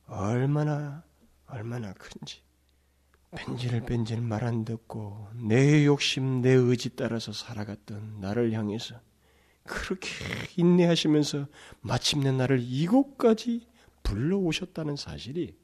얼마나 0.07 1.05
얼마나 1.47 1.93
큰지 1.93 2.43
뺀질 3.37 3.85
뺀질 3.85 4.21
말 4.21 4.45
안 4.45 4.65
듣고 4.65 5.29
내 5.35 5.85
욕심 5.85 6.41
내 6.41 6.51
의지 6.53 6.95
따라서 6.97 7.33
살아갔던 7.33 8.21
나를 8.21 8.53
향해서 8.53 9.01
그렇게 9.65 10.09
인내하시면서 10.57 11.47
마침내 11.81 12.33
나를 12.33 12.61
이곳까지 12.61 13.67
불러오셨다는 14.03 14.97
사실이 14.97 15.57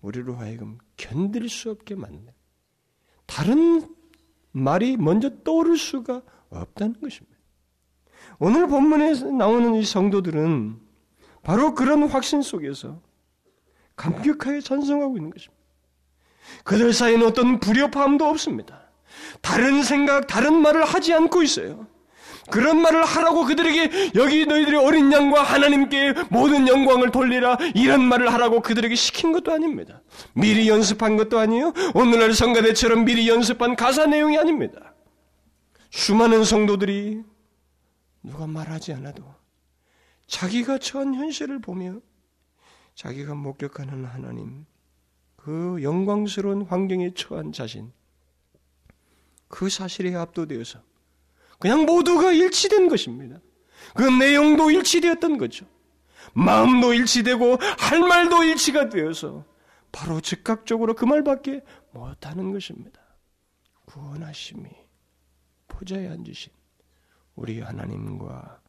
우리로 0.00 0.36
하여금 0.36 0.78
견딜 0.96 1.48
수 1.48 1.70
없게 1.70 1.94
만든 1.96 2.32
다른 3.26 3.94
말이 4.52 4.96
먼저 4.96 5.42
떠오를 5.42 5.76
수가 5.76 6.22
없다는 6.50 7.00
것입니다. 7.00 7.36
오늘 8.38 8.66
본문에 8.68 9.14
나오는 9.32 9.74
이 9.74 9.84
성도들은 9.84 10.80
바로 11.42 11.74
그런 11.74 12.04
확신 12.04 12.42
속에서 12.42 13.02
감격하게 13.96 14.60
찬송하고 14.60 15.16
있는 15.16 15.30
것입니다. 15.30 15.58
그들 16.64 16.92
사이에는 16.92 17.26
어떤 17.26 17.60
불협화음도 17.60 18.24
없습니다. 18.24 18.90
다른 19.42 19.82
생각, 19.82 20.26
다른 20.26 20.60
말을 20.60 20.84
하지 20.84 21.12
않고 21.12 21.42
있어요. 21.42 21.86
그런 22.50 22.80
말을 22.80 23.04
하라고 23.04 23.44
그들에게 23.44 24.12
여기 24.14 24.46
너희들이 24.46 24.76
어린 24.76 25.12
양과 25.12 25.42
하나님께 25.42 26.14
모든 26.30 26.66
영광을 26.68 27.10
돌리라 27.10 27.58
이런 27.74 28.02
말을 28.02 28.32
하라고 28.32 28.60
그들에게 28.62 28.94
시킨 28.94 29.32
것도 29.32 29.52
아닙니다. 29.52 30.02
미리 30.32 30.68
연습한 30.68 31.16
것도 31.16 31.38
아니에요. 31.38 31.72
오늘날 31.94 32.32
성가대처럼 32.32 33.04
미리 33.04 33.28
연습한 33.28 33.76
가사 33.76 34.06
내용이 34.06 34.38
아닙니다. 34.38 34.94
수많은 35.90 36.44
성도들이 36.44 37.22
누가 38.22 38.46
말하지 38.46 38.92
않아도 38.94 39.24
자기가 40.26 40.78
처한 40.78 41.14
현실을 41.14 41.60
보며 41.60 42.00
자기가 42.94 43.34
목격하는 43.34 44.04
하나님, 44.04 44.66
그 45.36 45.78
영광스러운 45.82 46.62
환경에 46.62 47.14
처한 47.14 47.52
자신, 47.52 47.92
그 49.46 49.70
사실에 49.70 50.14
압도되어서 50.14 50.80
그냥 51.58 51.84
모두가 51.86 52.32
일치된 52.32 52.88
것입니다. 52.88 53.40
그 53.94 54.02
내용도 54.02 54.70
일치되었던 54.70 55.38
거죠. 55.38 55.66
마음도 56.34 56.92
일치되고 56.94 57.58
할 57.78 58.00
말도 58.00 58.44
일치가 58.44 58.88
되어서 58.88 59.44
바로 59.90 60.20
즉각적으로 60.20 60.94
그 60.94 61.04
말밖에 61.04 61.64
못하는 61.90 62.52
것입니다. 62.52 63.00
구원하심이 63.86 64.68
보좌에 65.66 66.08
앉으신 66.08 66.52
우리 67.34 67.60
하나님과 67.60 68.60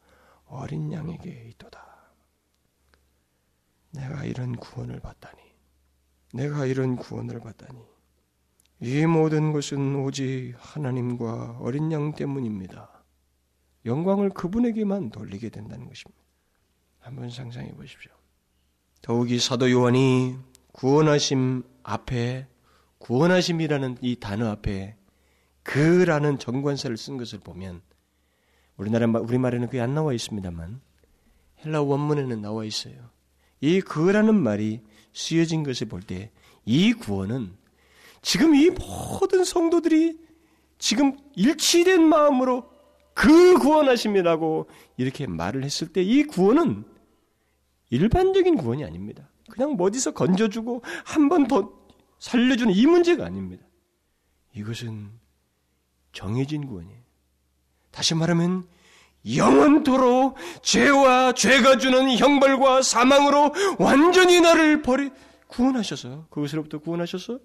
어린 0.46 0.92
양에게 0.92 1.50
있도다. 1.50 1.86
내가 3.92 4.24
이런 4.24 4.56
구원을 4.56 5.00
받다니. 5.00 5.38
내가 6.34 6.66
이런 6.66 6.96
구원을 6.96 7.40
받다니. 7.40 7.80
이 8.82 9.06
모든 9.06 9.52
것은 9.52 9.96
오직 9.98 10.54
하나님과 10.58 11.58
어린 11.60 11.92
양 11.92 12.14
때문입니다. 12.14 13.04
영광을 13.86 14.30
그분에게만 14.30 15.10
돌리게 15.10 15.50
된다는 15.50 15.88
것입니다. 15.88 16.22
한번 17.00 17.30
상상해 17.30 17.72
보십시오. 17.72 18.12
더욱이 19.02 19.40
사도 19.40 19.70
요한이 19.72 20.38
구원하심 20.74 21.64
앞에 21.84 22.48
구원하심이라는 23.00 23.98
이 24.02 24.18
단어 24.18 24.50
앞에 24.50 24.96
그라는 25.64 26.40
정관사를 26.40 26.96
쓴 26.98 27.18
것을 27.18 27.40
보면 27.40 27.82
우리나라 28.78 29.08
우리말에는 29.08 29.68
그게 29.68 29.82
안 29.82 29.94
나와 29.94 30.14
있습니다만 30.14 30.82
헬라 31.66 31.82
원문에는 31.82 32.42
나와 32.42 32.64
있어요. 32.66 33.10
이 33.62 33.82
그라는 33.82 34.36
말이 34.36 34.84
쓰여진 35.14 35.64
것을 35.64 35.88
볼 35.88 36.02
때 36.02 36.32
이 36.66 36.94
구원은 36.94 37.58
지금 38.22 38.56
이 38.56 38.70
모든 38.70 39.44
성도들이 39.44 40.20
지금 40.78 41.18
일치된 41.36 42.04
마음으로 42.04 42.70
그 43.14 43.58
구원하심이라고 43.60 44.68
이렇게 44.98 45.28
말을 45.28 45.64
했을 45.64 45.88
때 45.92 46.02
이 46.02 46.24
구원은 46.24 46.86
일반적인 47.90 48.56
구원이 48.56 48.84
아닙니다. 48.86 49.30
그냥 49.50 49.72
뭐 49.74 49.88
어디서 49.88 50.12
건져주고 50.14 50.84
한 51.06 51.28
번 51.30 51.48
더 51.48 51.74
살려주는 52.20 52.74
이 52.74 52.86
문제가 52.86 53.26
아닙니다. 53.26 53.66
이것은 54.56 55.10
정해진 56.12 56.68
구원이에요. 56.68 57.00
다시 57.92 58.14
말하면 58.16 58.68
영원토록 59.36 60.36
죄와 60.62 61.34
죄가 61.34 61.78
주는 61.78 62.10
형벌과 62.18 62.82
사망으로 62.82 63.54
완전히 63.80 64.40
나를 64.42 64.82
버리 64.82 65.10
구원하셔서 65.48 66.28
그것으로부터 66.30 66.80
구원하셔서 66.80 67.40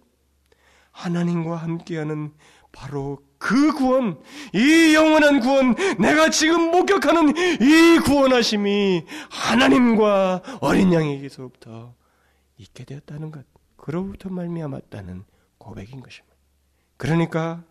하나님과 0.95 1.57
함께하는 1.57 2.33
바로 2.73 3.19
그 3.39 3.73
구원, 3.73 4.21
이 4.55 4.95
영원한 4.95 5.41
구원, 5.41 5.75
내가 5.99 6.31
지금 6.31 6.71
목격하는 6.71 7.35
이 7.61 7.99
구원하심이 8.05 9.05
하나님과 9.29 10.43
어린 10.61 10.93
양에게서부터 10.93 11.95
있게 12.57 12.85
되었다는 12.85 13.31
것, 13.31 13.45
그로부터 13.77 14.31
말미암았다는 14.31 15.25
고백인 15.59 16.01
것입니다. 16.01 16.35
그러니까 16.97 17.63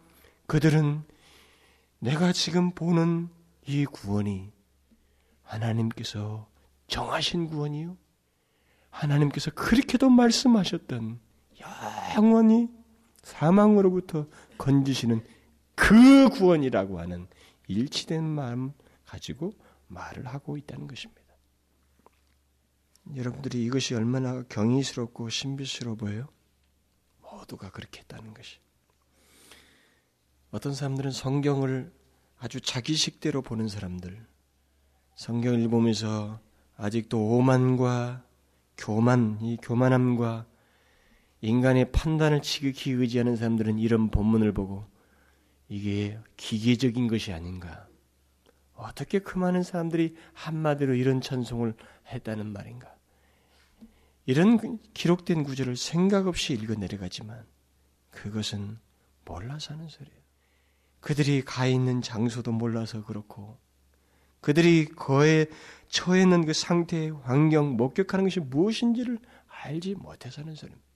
그들은 0.46 1.04
내가 2.00 2.34
지금 2.34 2.72
보는 2.72 3.30
이 3.66 3.86
구원이 3.86 4.52
하나님께서 5.42 6.48
정하신 6.88 7.48
구원이요. 7.48 7.98
하나님께서 8.90 9.52
그렇게도 9.52 10.10
말씀하셨던 10.10 11.20
영원히 12.16 12.70
사망으로부터 13.24 14.28
건지시는 14.58 15.24
그 15.76 16.30
구원이라고 16.30 17.00
하는 17.00 17.28
일치된 17.68 18.24
마음 18.24 18.74
가지고 19.06 19.54
말을 19.88 20.28
하고 20.28 20.58
있다는 20.58 20.88
것입니다. 20.88 21.24
여러분들이 23.16 23.64
이것이 23.64 23.96
얼마나 23.96 24.44
경이스럽고 24.44 25.30
신비스러워 25.30 25.96
보여요? 25.96 26.28
모두가 27.22 27.72
그렇게 27.72 28.02
했다는 28.02 28.34
것이. 28.34 28.60
어떤 30.52 30.74
사람들은 30.74 31.12
성경을 31.12 31.92
아주 32.38 32.62
자기식대로 32.62 33.42
보는 33.42 33.68
사람들, 33.68 34.26
성경을 35.16 35.68
보면서 35.68 36.40
아직도 36.78 37.38
오만과 37.38 38.24
교만, 38.78 39.40
이 39.42 39.58
교만함과 39.62 40.46
인간의 41.44 41.92
판단을 41.92 42.42
지극히 42.42 42.92
의지하는 42.92 43.36
사람들은 43.36 43.78
이런 43.78 44.10
본문을 44.10 44.54
보고 44.54 44.86
이게 45.68 46.18
기계적인 46.38 47.10
것이 47.10 47.34
아닌가. 47.34 47.86
어떻게 48.76 49.20
그 49.20 49.38
많은 49.38 49.62
사람들이 49.62 50.16
한마디로 50.32 50.96
이런 50.96 51.20
찬송을 51.20 51.74
했다는 52.08 52.48
말인가. 52.48 52.96
이런 54.26 54.80
기록된 54.94 55.44
구절을 55.44 55.76
생각 55.76 56.28
없이 56.28 56.54
읽어 56.54 56.76
내려가지만 56.76 57.46
그것은 58.12 58.78
몰라서 59.26 59.74
하는 59.74 59.90
소리예요. 59.90 60.18
그들이 61.02 61.44
가 61.44 61.66
있는 61.66 62.02
장소도 62.02 62.54
몰라서 62.54 63.04
그렇고 63.04 63.58
그들이 64.40 64.86
거에 64.86 65.48
처해 65.90 66.22
있는 66.22 66.46
그 66.46 66.54
상태의 66.54 67.12
환경, 67.24 67.76
목격하는 67.76 68.24
것이 68.24 68.40
무엇인지를 68.40 69.20
알지 69.48 69.96
못해서 69.96 70.42
하는 70.42 70.56
소리입니다. 70.56 70.93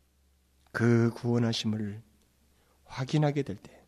그 0.77 1.09
구원하심을 1.15 2.03
확인하게 2.85 3.41
될 3.41 3.55
때, 3.55 3.83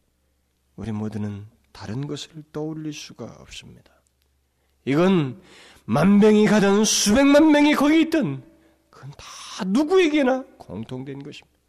우리 0.76 0.92
모두는 0.92 1.46
다른 1.72 2.08
것을 2.08 2.42
떠올릴 2.52 2.94
수가 2.94 3.26
없습니다. 3.42 3.94
이건 4.86 5.40
만명이 5.86 6.48
가든 6.48 6.86
수백만 6.86 7.52
명이 7.52 7.76
거기 7.76 8.02
있든, 8.02 8.44
그건 8.90 9.12
다 9.12 9.66
누구에게나 9.68 10.46
공통된 10.58 11.22
것입니다. 11.22 11.60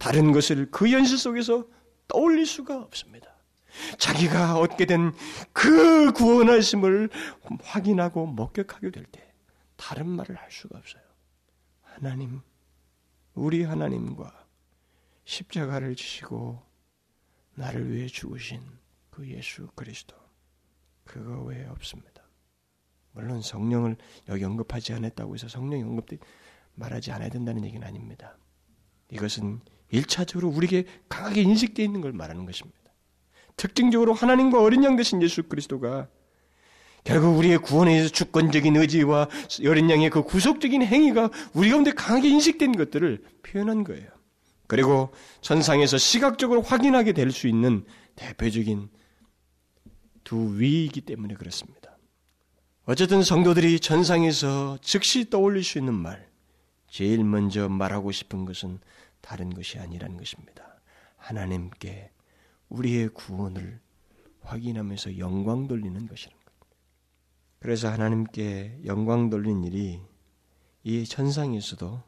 다른 0.00 0.32
것을 0.32 0.68
그 0.72 0.88
현실 0.88 1.18
속에서 1.18 1.68
떠올릴 2.08 2.44
수가 2.44 2.76
없습니다. 2.78 3.32
자기가 3.98 4.58
얻게 4.58 4.86
된 4.86 5.12
그 5.52 6.10
구원하심을 6.14 7.10
확인하고 7.62 8.26
목격하게 8.26 8.90
될 8.90 9.04
때, 9.04 9.32
다른 9.76 10.08
말을 10.08 10.34
할 10.34 10.50
수가 10.50 10.76
없어요. 10.78 11.04
하나님, 11.80 12.40
우리 13.34 13.62
하나님과 13.62 14.43
십자가를 15.24 15.96
지시고 15.96 16.62
나를 17.54 17.92
위해 17.92 18.06
죽으신 18.06 18.60
그 19.10 19.28
예수 19.28 19.68
그리스도 19.74 20.16
그거 21.04 21.42
외에 21.42 21.66
없습니다. 21.66 22.22
물론 23.12 23.42
성령을 23.42 23.96
여기 24.28 24.44
언급하지 24.44 24.92
않았다고 24.92 25.34
해서 25.34 25.48
성령 25.48 25.80
언급도 25.82 26.16
말하지 26.74 27.12
않아야 27.12 27.28
된다는 27.28 27.64
얘기는 27.64 27.86
아닙니다. 27.86 28.36
이것은 29.10 29.60
일차적으로 29.90 30.48
우리에게 30.48 30.86
강하게 31.08 31.42
인식되어 31.42 31.84
있는 31.84 32.00
걸 32.00 32.12
말하는 32.12 32.44
것입니다. 32.44 32.78
특징적으로 33.56 34.12
하나님과 34.12 34.60
어린 34.60 34.82
양 34.82 34.96
되신 34.96 35.22
예수 35.22 35.44
그리스도가 35.44 36.08
결국 37.04 37.36
우리의 37.38 37.58
구원에 37.58 37.92
의해서 37.92 38.08
주권적인 38.08 38.76
의지와 38.76 39.28
어린 39.68 39.90
양의 39.90 40.10
그 40.10 40.22
구속적인 40.22 40.82
행위가 40.82 41.30
우리 41.52 41.70
가운데 41.70 41.92
강하게 41.92 42.30
인식된 42.30 42.72
것들을 42.72 43.22
표현한 43.42 43.84
거예요. 43.84 44.13
그리고 44.66 45.12
천상에서 45.40 45.98
시각적으로 45.98 46.62
확인하게 46.62 47.12
될 47.12 47.30
수 47.30 47.48
있는 47.48 47.84
대표적인 48.16 48.88
두 50.22 50.58
위이기 50.58 51.02
때문에 51.02 51.34
그렇습니다. 51.34 51.98
어쨌든 52.86 53.22
성도들이 53.22 53.80
천상에서 53.80 54.78
즉시 54.82 55.30
떠올릴 55.30 55.64
수 55.64 55.78
있는 55.78 55.94
말, 55.94 56.28
제일 56.88 57.24
먼저 57.24 57.68
말하고 57.68 58.12
싶은 58.12 58.44
것은 58.44 58.78
다른 59.20 59.50
것이 59.50 59.78
아니라는 59.78 60.16
것입니다. 60.16 60.80
하나님께 61.16 62.10
우리의 62.68 63.08
구원을 63.08 63.80
확인하면서 64.42 65.18
영광 65.18 65.66
돌리는 65.66 66.06
것이라는 66.06 66.38
것. 66.44 66.54
그래서 67.58 67.90
하나님께 67.90 68.80
영광 68.84 69.30
돌리는 69.30 69.64
일이 69.64 70.00
이 70.82 71.04
천상에서도 71.04 72.02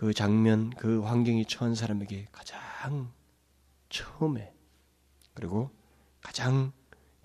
그 0.00 0.14
장면, 0.14 0.70
그 0.78 1.02
환경이 1.02 1.44
처한 1.44 1.74
사람에게 1.74 2.28
가장 2.32 3.12
처음에 3.90 4.50
그리고 5.34 5.68
가장 6.22 6.72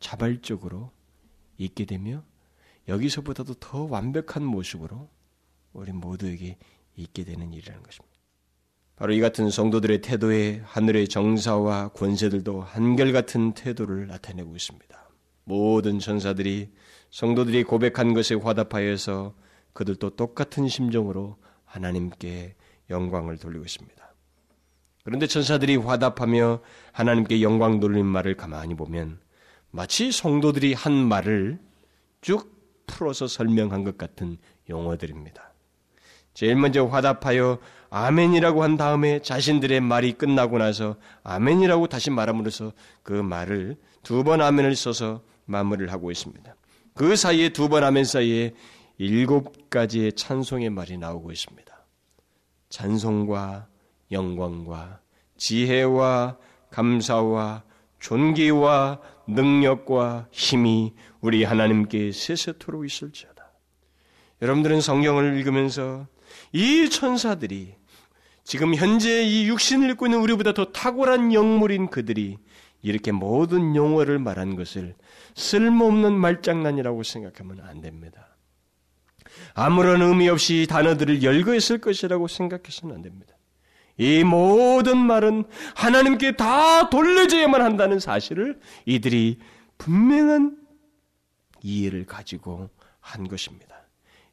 자발적으로 0.01 0.91
있게 1.57 1.85
되며 1.85 2.21
여기서보다도 2.89 3.53
더 3.61 3.83
완벽한 3.83 4.43
모습으로 4.43 5.07
우리 5.71 5.93
모두에게 5.93 6.57
있게 6.97 7.23
되는 7.23 7.53
일이라는 7.53 7.81
것입니다. 7.81 8.19
바로 8.97 9.13
이 9.13 9.21
같은 9.21 9.49
성도들의 9.49 10.01
태도에 10.01 10.61
하늘의 10.65 11.07
정사와 11.07 11.93
권세들도 11.93 12.59
한결같은 12.59 13.53
태도를 13.53 14.07
나타내고 14.07 14.53
있습니다. 14.53 15.09
모든 15.45 15.99
천사들이 15.99 16.73
성도들이 17.09 17.63
고백한 17.63 18.13
것에 18.13 18.35
화답하여서 18.35 19.33
그들도 19.71 20.17
똑같은 20.17 20.67
심정으로 20.67 21.37
하나님께 21.63 22.55
영광을 22.89 23.37
돌리고 23.37 23.65
있습니다. 23.65 24.13
그런데 25.03 25.27
천사들이 25.27 25.75
화답하며 25.77 26.61
하나님께 26.91 27.41
영광 27.41 27.79
돌린 27.79 28.05
말을 28.05 28.35
가만히 28.35 28.75
보면 28.75 29.19
마치 29.71 30.11
성도들이 30.11 30.73
한 30.73 30.93
말을 30.93 31.59
쭉 32.21 32.53
풀어서 32.87 33.27
설명한 33.27 33.83
것 33.83 33.97
같은 33.97 34.37
용어들입니다. 34.69 35.53
제일 36.33 36.55
먼저 36.55 36.85
화답하여 36.85 37.59
아멘이라고 37.89 38.63
한 38.63 38.77
다음에 38.77 39.21
자신들의 39.21 39.79
말이 39.79 40.13
끝나고 40.13 40.57
나서 40.57 40.97
아멘이라고 41.23 41.87
다시 41.87 42.09
말함으로써 42.09 42.73
그 43.03 43.13
말을 43.13 43.77
두 44.03 44.23
번 44.23 44.41
아멘을 44.41 44.75
써서 44.75 45.21
마무리를 45.45 45.91
하고 45.91 46.11
있습니다. 46.11 46.55
그 46.93 47.15
사이에 47.15 47.49
두 47.49 47.69
번 47.69 47.83
아멘 47.83 48.05
사이에 48.05 48.53
일곱 48.97 49.69
가지의 49.69 50.13
찬송의 50.13 50.69
말이 50.71 50.97
나오고 50.97 51.31
있습니다. 51.31 51.64
찬송과 52.75 53.67
영광과 54.11 54.99
지혜와 55.37 56.37
감사와 56.71 57.63
존귀와 57.99 58.99
능력과 59.27 60.27
힘이 60.29 60.93
우리 61.21 61.45
하나님께 61.45 62.11
세세토록 62.11 62.85
있을지어다. 62.85 63.49
여러분들은 64.41 64.81
성경을 64.81 65.37
읽으면서 65.37 66.07
이 66.51 66.89
천사들이 66.89 67.75
지금 68.43 68.75
현재 68.75 69.23
이 69.23 69.47
육신을 69.47 69.91
입고 69.91 70.07
있는 70.07 70.19
우리보다 70.19 70.53
더 70.53 70.65
탁월한 70.65 71.33
영물인 71.33 71.89
그들이 71.89 72.37
이렇게 72.81 73.13
모든 73.13 73.75
용어를 73.77 74.19
말한 74.19 74.57
것을 74.57 74.95
쓸모없는 75.35 76.11
말장난이라고 76.13 77.03
생각하면 77.03 77.61
안 77.61 77.79
됩니다. 77.79 78.34
아무런 79.53 80.01
의미 80.01 80.29
없이 80.29 80.67
단어들을 80.69 81.23
열거했을 81.23 81.79
것이라고 81.79 82.27
생각해서는 82.27 82.95
안 82.95 83.01
됩니다. 83.01 83.33
이 83.97 84.23
모든 84.23 84.97
말은 84.97 85.45
하나님께 85.75 86.35
다 86.35 86.89
돌려져야만 86.89 87.61
한다는 87.61 87.99
사실을 87.99 88.59
이들이 88.85 89.39
분명한 89.77 90.57
이해를 91.63 92.05
가지고 92.05 92.69
한 92.99 93.27
것입니다. 93.27 93.64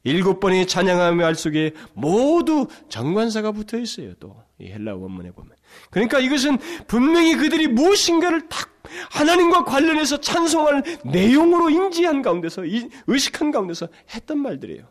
일곱 0.03 0.39
번의 0.39 0.67
찬양함의 0.67 1.25
알 1.25 1.35
속에 1.35 1.73
모두 1.93 2.67
정관사가 2.89 3.51
붙어 3.51 3.77
있어요. 3.77 4.13
또 4.15 4.43
이 4.63 4.71
헬라 4.71 4.95
원문에 4.95 5.31
보면. 5.31 5.55
그러니까 5.89 6.19
이것은 6.19 6.57
분명히 6.87 7.35
그들이 7.35 7.67
무엇인가를 7.67 8.47
딱 8.47 8.69
하나님과 9.11 9.65
관련해서 9.65 10.21
찬송할 10.21 10.83
내용으로 11.05 11.69
인지한 11.69 12.21
가운데서 12.21 12.63
의식한 13.07 13.51
가운데서 13.51 13.89
했던 14.13 14.39
말들이에요. 14.39 14.87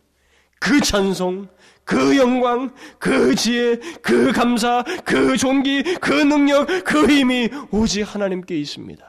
그 0.61 0.81
찬송, 0.81 1.48
그 1.85 2.16
영광, 2.16 2.72
그 2.98 3.35
지혜, 3.35 3.77
그 4.01 4.33
감사, 4.33 4.85
그 5.05 5.37
존귀, 5.37 5.96
그 6.01 6.12
능력, 6.12 6.66
그 6.85 7.09
힘이 7.09 7.48
오직 7.70 8.03
하나님께 8.03 8.59
있습니다. 8.59 9.05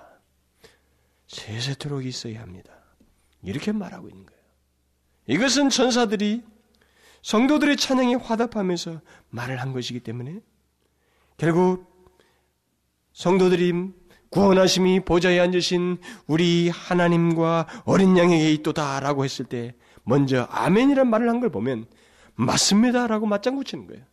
세세토록 1.27 2.05
있어야 2.05 2.41
합니다. 2.41 2.73
이렇게 3.43 3.71
말하고 3.71 4.07
있는 4.07 4.25
거예요. 4.25 4.32
이것은 5.27 5.69
천사들이 5.69 6.43
성도들의 7.21 7.77
찬양에 7.77 8.15
화답하면서 8.15 9.01
말을 9.29 9.61
한 9.61 9.71
것이기 9.71 10.01
때문에 10.01 10.39
결국 11.37 11.85
성도들이 13.13 13.73
구원하심이 14.29 15.01
보좌에 15.01 15.39
앉으신 15.39 15.97
우리 16.27 16.69
하나님과 16.69 17.67
어린 17.85 18.17
양에게 18.17 18.51
있도다라고 18.53 19.23
했을 19.23 19.45
때 19.45 19.75
먼저 20.03 20.47
아멘이란 20.49 21.07
말을 21.09 21.29
한 21.29 21.39
걸 21.39 21.49
보면 21.49 21.85
맞습니다라고 22.35 23.27
맞장구 23.27 23.63
치는 23.63 23.87
거예요. 23.87 24.03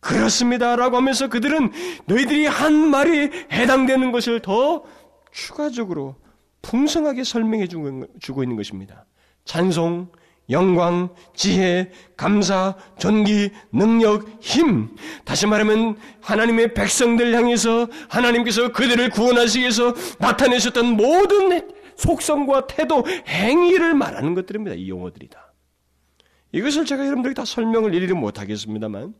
그렇습니다라고 0.00 0.96
하면서 0.96 1.28
그들은 1.28 1.72
너희들이 2.06 2.46
한 2.46 2.72
말이 2.88 3.30
해당되는 3.52 4.12
것을 4.12 4.40
더 4.40 4.84
추가적으로 5.30 6.16
풍성하게 6.62 7.22
설명해 7.24 7.66
주고 7.68 8.42
있는 8.42 8.56
것입니다. 8.56 9.04
찬송, 9.44 10.10
영광, 10.50 11.08
지혜, 11.34 11.90
감사, 12.16 12.76
존귀, 12.98 13.50
능력, 13.72 14.28
힘. 14.40 14.94
다시 15.24 15.46
말하면 15.46 15.96
하나님의 16.20 16.74
백성들 16.74 17.34
향해서 17.34 17.88
하나님께서 18.08 18.72
그들을 18.72 19.10
구원하시기 19.10 19.60
위해서 19.60 19.94
나타내셨던 20.18 20.96
모든 20.96 21.68
속성과 21.96 22.66
태도, 22.68 23.04
행위를 23.26 23.94
말하는 23.94 24.34
것들입니다. 24.34 24.76
이 24.76 24.88
용어들이다. 24.88 25.52
이것을 26.52 26.84
제가 26.84 27.04
여러분들에게 27.04 27.34
다 27.34 27.44
설명을 27.44 27.94
일일이 27.94 28.12
못하겠습니다만 28.12 29.14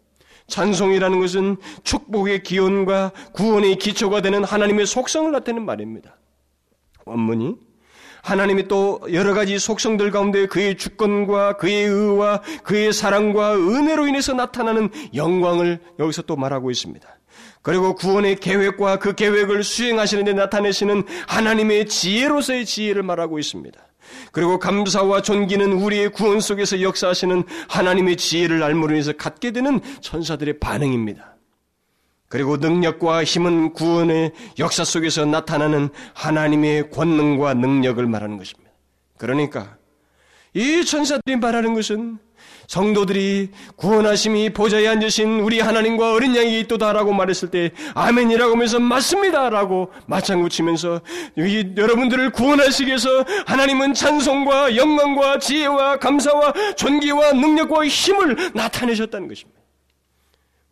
찬송이라는 0.47 1.19
것은 1.19 1.57
축복의 1.83 2.45
기원과 2.45 3.13
구원의 3.33 3.77
기초가 3.77 4.23
되는 4.23 4.45
하나님의 4.45 4.87
속성을 4.87 5.33
나타내는 5.33 5.67
말입니다. 5.67 6.17
원문이 7.05 7.57
하나님이 8.27 8.67
또 8.67 9.01
여러 9.13 9.35
가지 9.35 9.57
속성들 9.57 10.11
가운데 10.11 10.47
그의 10.47 10.77
주권과 10.77 11.59
그의 11.59 11.85
의와 11.85 12.43
그의 12.65 12.93
사랑과 12.93 13.55
은혜로 13.55 14.09
인해서 14.09 14.33
나타나는 14.33 14.91
영광을 15.15 15.79
여기서 16.01 16.23
또 16.23 16.35
말하고 16.35 16.73
있습니다. 16.73 17.09
그리고 17.63 17.95
구원의 17.95 18.37
계획과 18.37 18.99
그 18.99 19.15
계획을 19.15 19.63
수행하시는 19.63 20.25
데 20.25 20.33
나타내시는 20.33 21.05
하나님의 21.29 21.87
지혜로서의 21.87 22.67
지혜를 22.67 23.05
말하고 23.05 23.39
있습니다. 23.39 23.79
그리고 24.33 24.59
감사와 24.59 25.23
존귀는 25.23 25.75
우리의 25.75 26.11
구원 26.11 26.41
속에서 26.41 26.83
역사하시는 26.83 27.45
하나님의 27.69 28.17
지혜를 28.17 28.61
알므로 28.61 28.95
인해서 28.95 29.13
갖게 29.13 29.53
되는 29.53 29.81
천사들의 30.01 30.59
반응입니다. 30.59 31.36
그리고 32.29 32.57
능력과 32.57 33.25
힘은 33.25 33.73
구원의 33.73 34.33
역사 34.59 34.85
속에서 34.85 35.25
나타나는 35.25 35.91
하나님의 36.15 36.91
권능과 36.91 37.55
능력을 37.55 38.05
말하는 38.07 38.37
것입니다. 38.37 38.71
그러니까 39.19 39.77
이 40.55 40.85
천사들이 40.85 41.37
말하는 41.37 41.75
것은 41.75 42.19
성도들이 42.67 43.51
구원하심이 43.77 44.51
보좌에 44.51 44.89
앉으신 44.89 45.41
우리 45.41 45.61
하나님과 45.61 46.13
어린 46.13 46.35
양이 46.35 46.59
있도다라고 46.61 47.13
말했을 47.13 47.51
때 47.51 47.71
아멘이라고 47.95 48.53
하면서 48.53 48.81
맞습니다라고 48.81 49.93
맞장구 50.07 50.49
치면서 50.49 51.01
여러분들을 51.77 52.31
구원하시기 52.31 52.89
위해서 52.89 53.09
하나님은 53.47 53.95
찬송과 53.95 54.77
영광과 54.77 55.39
지혜와 55.39 55.99
감사와 55.99 56.53
존귀와 56.77 57.35
능력과 57.35 57.87
힘을 57.87 58.53
나타내셨다는 58.55 59.29
것입니다. 59.29 59.66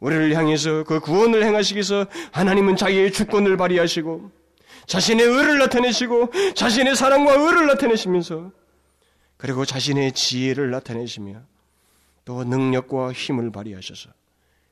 우리를 0.01 0.35
향해서 0.37 0.85
그 0.85 1.01
구원을 1.01 1.45
행하시기 1.45 1.77
위해서 1.77 2.07
하나님은 2.33 2.77
자기의 2.77 3.13
주권을 3.13 3.57
발휘하시고 3.57 4.31
자신의 4.87 5.27
의를 5.27 5.59
나타내시고 5.59 6.31
자신의 6.55 6.97
사랑과 6.97 7.35
의를 7.35 7.67
나타내시면서 7.67 8.53
그리고 9.37 9.65
자신의 9.65 10.13
지혜를 10.13 10.71
나타내시며 10.71 11.43
또 12.25 12.45
능력과 12.45 13.13
힘을 13.13 13.51
발휘하셔서 13.51 14.11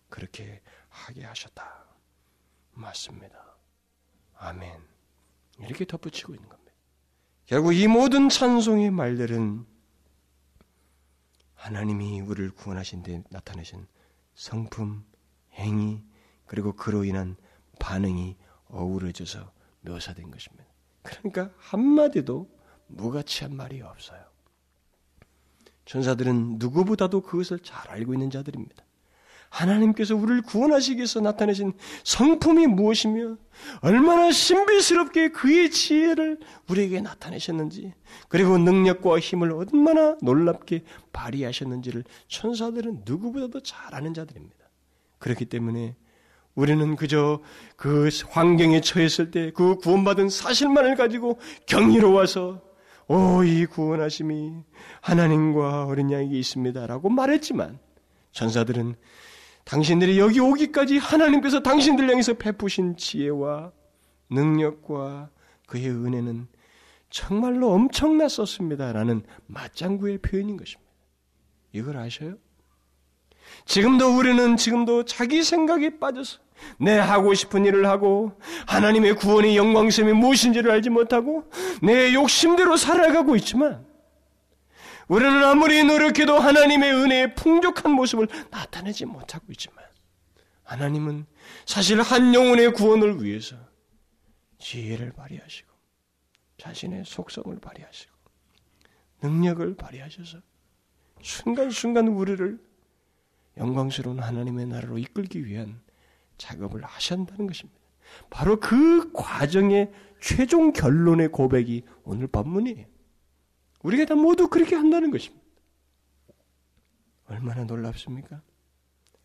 그렇게 0.08 0.60
하게 0.88 1.24
하셨다. 1.24 1.84
맞습니다. 2.74 3.56
아멘. 4.36 4.72
이렇게 5.60 5.84
덧붙이고 5.84 6.34
있는 6.34 6.48
겁니다. 6.48 6.72
결국 7.46 7.74
이 7.74 7.86
모든 7.86 8.28
찬송의 8.28 8.90
말들은 8.90 9.66
하나님이 11.54 12.20
우리를 12.20 12.50
구원하신 12.52 13.02
데 13.02 13.22
나타내신 13.30 13.86
성품, 14.34 15.04
행위 15.54 16.02
그리고 16.46 16.72
그로 16.72 17.04
인한 17.04 17.36
반응이 17.78 18.36
어우러져서 18.68 19.52
묘사된 19.82 20.30
것입니다. 20.30 20.64
그러니까 21.02 21.50
한마디도 21.58 22.48
무가치한 22.86 23.56
말이 23.56 23.82
없어요. 23.82 24.20
천사들은 25.84 26.58
누구보다도 26.58 27.22
그것을 27.22 27.58
잘 27.60 27.90
알고 27.90 28.14
있는 28.14 28.30
자들입니다. 28.30 28.84
하나님께서 29.52 30.16
우리를 30.16 30.42
구원하시기 30.42 30.96
위해서 30.96 31.20
나타내신 31.20 31.74
성품이 32.04 32.68
무엇이며 32.68 33.36
얼마나 33.82 34.30
신비스럽게 34.32 35.28
그의 35.30 35.70
지혜를 35.70 36.40
우리에게 36.70 37.02
나타내셨는지 37.02 37.92
그리고 38.28 38.56
능력과 38.56 39.18
힘을 39.18 39.52
얼마나 39.52 40.16
놀랍게 40.22 40.84
발휘하셨는지를 41.12 42.04
천사들은 42.28 43.02
누구보다도 43.04 43.60
잘 43.62 43.94
아는 43.94 44.14
자들입니다. 44.14 44.61
그렇기 45.22 45.46
때문에 45.46 45.96
우리는 46.54 46.96
그저 46.96 47.40
그 47.76 48.10
환경에 48.28 48.80
처했을 48.80 49.30
때 49.30 49.52
그 49.54 49.76
구원받은 49.76 50.28
사실만을 50.28 50.96
가지고 50.96 51.38
경이로워서 51.66 52.60
오, 53.08 53.42
이 53.44 53.66
구원하심이 53.66 54.52
하나님과 55.00 55.86
어린 55.86 56.10
양에게 56.10 56.38
있습니다라고 56.38 57.08
말했지만 57.08 57.78
전사들은 58.32 58.96
당신들이 59.64 60.18
여기 60.18 60.40
오기까지 60.40 60.98
하나님께서 60.98 61.60
당신들 61.60 62.10
향해서 62.10 62.34
베푸신 62.34 62.96
지혜와 62.96 63.72
능력과 64.30 65.30
그의 65.66 65.88
은혜는 65.88 66.48
정말로 67.10 67.72
엄청났었습니다라는 67.72 69.22
맞장구의 69.46 70.18
표현인 70.18 70.56
것입니다. 70.56 70.90
이걸 71.72 71.96
아셔요? 71.98 72.36
지금도 73.64 74.16
우리는 74.16 74.56
지금도 74.56 75.04
자기 75.04 75.42
생각에 75.42 75.98
빠져서 75.98 76.40
내 76.78 76.96
하고 76.96 77.34
싶은 77.34 77.64
일을 77.64 77.86
하고 77.86 78.38
하나님의 78.66 79.16
구원의 79.16 79.56
영광심이 79.56 80.12
무엇인지를 80.12 80.70
알지 80.70 80.90
못하고 80.90 81.50
내 81.82 82.14
욕심대로 82.14 82.76
살아가고 82.76 83.36
있지만 83.36 83.84
우리는 85.08 85.42
아무리 85.44 85.82
노력해도 85.84 86.38
하나님의 86.38 86.92
은혜의 86.92 87.34
풍족한 87.34 87.92
모습을 87.92 88.28
나타내지 88.50 89.04
못하고 89.04 89.46
있지만 89.50 89.84
하나님은 90.64 91.26
사실 91.66 92.00
한 92.00 92.34
영혼의 92.34 92.72
구원을 92.72 93.22
위해서 93.22 93.56
지혜를 94.58 95.12
발휘하시고 95.12 95.70
자신의 96.58 97.04
속성을 97.04 97.58
발휘하시고 97.58 98.12
능력을 99.22 99.76
발휘하셔서 99.76 100.38
순간순간 101.20 102.08
우리를 102.08 102.58
영광스러운 103.56 104.20
하나님의 104.20 104.66
나라로 104.66 104.98
이끌기 104.98 105.44
위한 105.46 105.80
작업을 106.38 106.82
하신다는 106.84 107.46
것입니다. 107.46 107.80
바로 108.30 108.58
그 108.60 109.12
과정의 109.12 109.90
최종 110.20 110.72
결론의 110.72 111.28
고백이 111.28 111.84
오늘 112.04 112.26
본문이에요. 112.26 112.86
우리가 113.82 114.04
다 114.04 114.14
모두 114.14 114.48
그렇게 114.48 114.76
한다는 114.76 115.10
것입니다. 115.10 115.44
얼마나 117.26 117.64
놀랍습니까? 117.64 118.42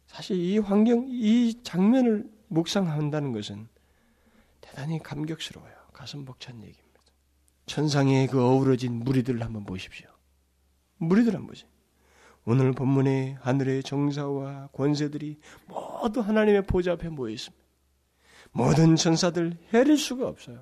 사실 0.06 0.38
이 0.38 0.58
환경, 0.58 1.06
이 1.08 1.62
장면을 1.64 2.30
묵상한다는 2.48 3.34
것은 3.34 3.68
대단히 4.62 5.00
감격스러워요. 5.00 5.74
가슴 5.94 6.26
벅찬 6.26 6.62
얘기입니다. 6.62 7.02
천상의 7.66 8.28
그 8.28 8.42
어우러진 8.42 8.94
무리들을 8.94 9.42
한번 9.44 9.66
보십시오. 9.66 10.10
무리들 10.98 11.34
한번 11.34 11.48
보세요. 11.48 11.70
오늘 12.50 12.72
본문의 12.72 13.36
하늘의 13.42 13.84
정사와 13.84 14.70
권세들이 14.72 15.38
모두 15.68 16.22
하나님의 16.22 16.66
보좌 16.66 16.94
앞에 16.94 17.10
모여 17.10 17.34
있습니다. 17.34 17.62
모든 18.54 18.96
천사들 18.96 19.58
헤릴 19.74 19.98
수가 19.98 20.30
없어요. 20.30 20.62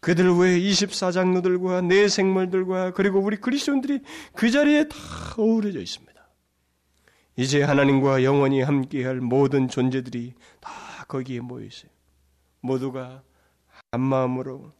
그들 0.00 0.30
외에 0.36 0.58
24장로들과 0.60 1.86
내 1.86 2.06
생물들과 2.06 2.92
그리고 2.92 3.20
우리 3.20 3.38
그리스도인들이 3.38 4.00
그 4.34 4.50
자리에 4.50 4.88
다 4.88 4.96
어우러져 5.38 5.80
있습니다. 5.80 6.12
이제 7.36 7.62
하나님과 7.62 8.22
영원히 8.22 8.60
함께할 8.60 9.22
모든 9.22 9.68
존재들이 9.68 10.34
다 10.60 10.70
거기에 11.08 11.40
모여 11.40 11.64
있어요. 11.64 11.90
모두가 12.60 13.22
한 13.90 14.00
마음으로 14.02 14.74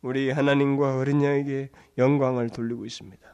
우리 0.00 0.30
하나님과 0.30 0.96
어린 0.96 1.22
양에게 1.22 1.68
영광을 1.98 2.48
돌리고 2.48 2.86
있습니다. 2.86 3.31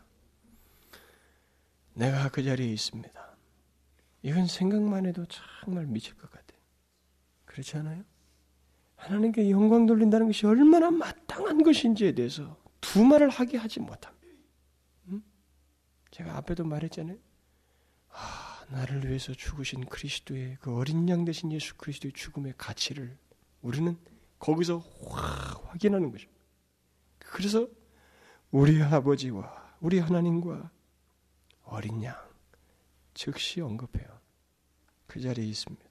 내가 1.99 2.29
그 2.29 2.45
자리에 2.45 2.73
있습니다. 2.73 3.37
이건 4.23 4.47
생각만 4.47 5.07
해도 5.07 5.27
정말 5.27 5.87
미칠 5.87 6.15
것 6.17 6.31
같아요. 6.31 6.61
그렇지 7.45 7.77
않아요? 7.79 8.05
하나님께 8.95 9.51
영광 9.51 9.87
돌린다는 9.87 10.27
것이 10.29 10.47
얼마나 10.47 10.91
마땅한 10.91 11.63
것인지에 11.63 12.13
대해서 12.13 12.57
두 12.81 13.05
말을 13.05 13.29
하게 13.29 13.59
하지 13.59 13.81
못합니다. 13.81 14.17
음? 15.09 15.23
제가 16.13 16.37
앞에도 16.37 16.65
말했잖아요. 16.65 17.17
아, 18.11 18.65
나를 18.69 19.09
위해서 19.09 19.35
죽으신 19.35 19.87
그리스도의 19.87 20.59
그 20.61 20.77
어린 20.77 21.09
양 21.09 21.25
대신 21.25 21.51
예수 21.51 21.77
그리스도의 21.77 22.13
죽음의 22.13 22.55
가치를 22.57 23.17
우리는 23.61 23.97
거기서 24.39 24.79
확 25.09 25.71
확인하는 25.73 26.13
것입니다. 26.13 26.41
그래서 27.19 27.67
우리 28.53 28.81
아버지와 28.83 29.75
우리 29.81 29.99
하나님과 29.99 30.71
어린 31.71 32.03
양 32.03 32.17
즉시 33.15 33.61
언급해요. 33.61 34.07
그 35.07 35.21
자리에 35.21 35.45
있습니다. 35.45 35.85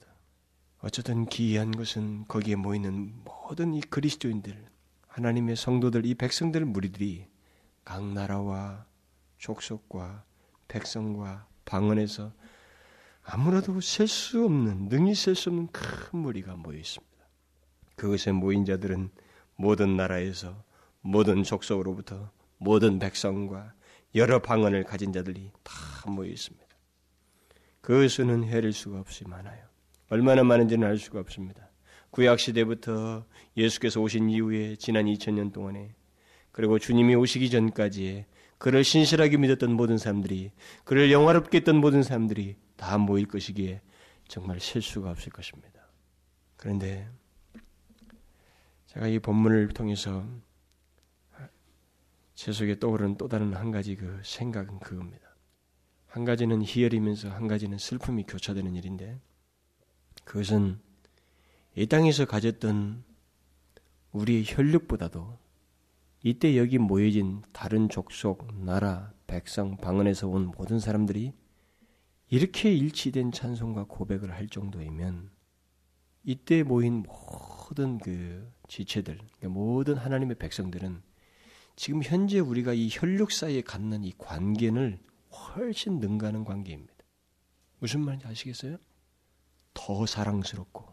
어쩌든 0.80 1.26
기이한 1.26 1.72
것은 1.72 2.26
거기에 2.28 2.56
모이는 2.56 3.14
모든 3.24 3.74
이 3.74 3.82
그리스도인들, 3.82 4.66
하나님의 5.08 5.56
성도들, 5.56 6.06
이 6.06 6.16
백성들 6.16 6.66
무리들이 6.66 7.28
각 7.84 8.06
나라와 8.06 8.86
족속과 9.38 10.24
백성과 10.68 11.48
방언에서 11.66 12.32
아무래도 13.24 13.82
셀 13.82 14.08
수 14.08 14.46
없는, 14.46 14.90
능히 14.90 15.16
셀 15.16 15.36
수 15.36 15.50
없는 15.50 15.68
큰 15.72 16.20
무리가 16.20 16.56
모여 16.56 16.78
있습니다. 16.78 17.18
그것에 17.96 18.32
모인 18.32 18.64
자들은 18.66 19.10
모든 19.56 19.98
나라에서 19.98 20.64
모든 21.02 21.44
족속으로부터 21.44 22.32
모든 22.58 23.00
백성과 23.00 23.74
여러 24.16 24.42
방언을 24.42 24.84
가진 24.84 25.12
자들이 25.12 25.52
다 25.64 26.10
모여 26.10 26.30
있습니다. 26.30 26.66
그 27.82 28.08
수는 28.08 28.46
헤릴 28.46 28.74
수가 28.74 29.00
없이 29.00 29.26
많아요. 29.26 29.66
얼마나 30.10 30.44
많은지는 30.44 30.88
알 30.88 30.98
수가 30.98 31.20
없습니다. 31.20 31.70
구약 32.12 32.40
시대부터 32.40 33.26
예수께서 33.56 34.02
오신 34.02 34.30
이후에 34.30 34.76
지난 34.78 35.06
2000년 35.06 35.54
동안에 35.54 35.94
그리고 36.52 36.80
주님이 36.80 37.16
오시기 37.16 37.50
전까지에 37.50 38.26
그를 38.58 38.84
신실하게 38.84 39.38
믿었던 39.38 39.72
모든 39.72 39.98
사람들이 39.98 40.52
그를 40.84 41.12
영화롭게 41.12 41.58
했던 41.58 41.78
모든 41.78 42.02
사람들이 42.02 42.56
다 42.76 42.98
모일 42.98 43.28
것이기에 43.28 43.82
정말 44.28 44.60
실수가 44.60 45.10
없을 45.12 45.32
것입니다. 45.32 45.88
그런데 46.56 47.08
제가 48.88 49.08
이 49.08 49.20
본문을 49.20 49.70
통해서 49.70 50.26
제 52.38 52.52
속에 52.52 52.78
떠오르는 52.78 53.18
또 53.18 53.28
다른 53.28 53.56
한 53.56 53.72
가지 53.72 53.96
그 53.96 54.22
생각은 54.24 54.78
그겁니다. 54.78 55.36
한 56.06 56.24
가지는 56.24 56.62
희열이면서 56.62 57.32
한 57.32 57.48
가지는 57.48 57.80
슬픔이 57.80 58.26
교차되는 58.28 58.76
일인데 58.76 59.20
그것은 60.24 60.80
이 61.76 61.88
땅에서 61.88 62.26
가졌던 62.26 63.04
우리의 64.12 64.44
혈육보다도 64.46 65.40
이때 66.22 66.56
여기 66.58 66.78
모여진 66.78 67.42
다른 67.54 67.90
족속, 67.90 68.64
나라, 68.64 69.12
백성, 69.26 69.76
방언에서 69.76 70.28
온 70.28 70.52
모든 70.56 70.80
사람들이 70.80 71.34
이렇게 72.30 72.72
일치된 72.72 73.32
찬송과 73.32 73.86
고백을 73.86 74.32
할 74.32 74.48
정도이면 74.48 75.32
이때 76.24 76.62
모인 76.62 77.02
모든 77.02 77.98
그 77.98 78.48
지체들, 78.68 79.18
그러니까 79.18 79.50
모든 79.50 79.96
하나님의 79.96 80.36
백성들은 80.38 81.07
지금 81.78 82.02
현재 82.04 82.40
우리가 82.40 82.74
이 82.74 82.90
혈육 82.92 83.32
사이에 83.32 83.62
갖는 83.62 84.04
이 84.04 84.12
관계를 84.18 85.00
훨씬 85.32 86.00
능가하는 86.00 86.44
관계입니다. 86.44 86.94
무슨 87.78 88.02
말인지 88.02 88.26
아시겠어요? 88.26 88.78
더 89.76 90.06
사랑스럽고, 90.08 90.84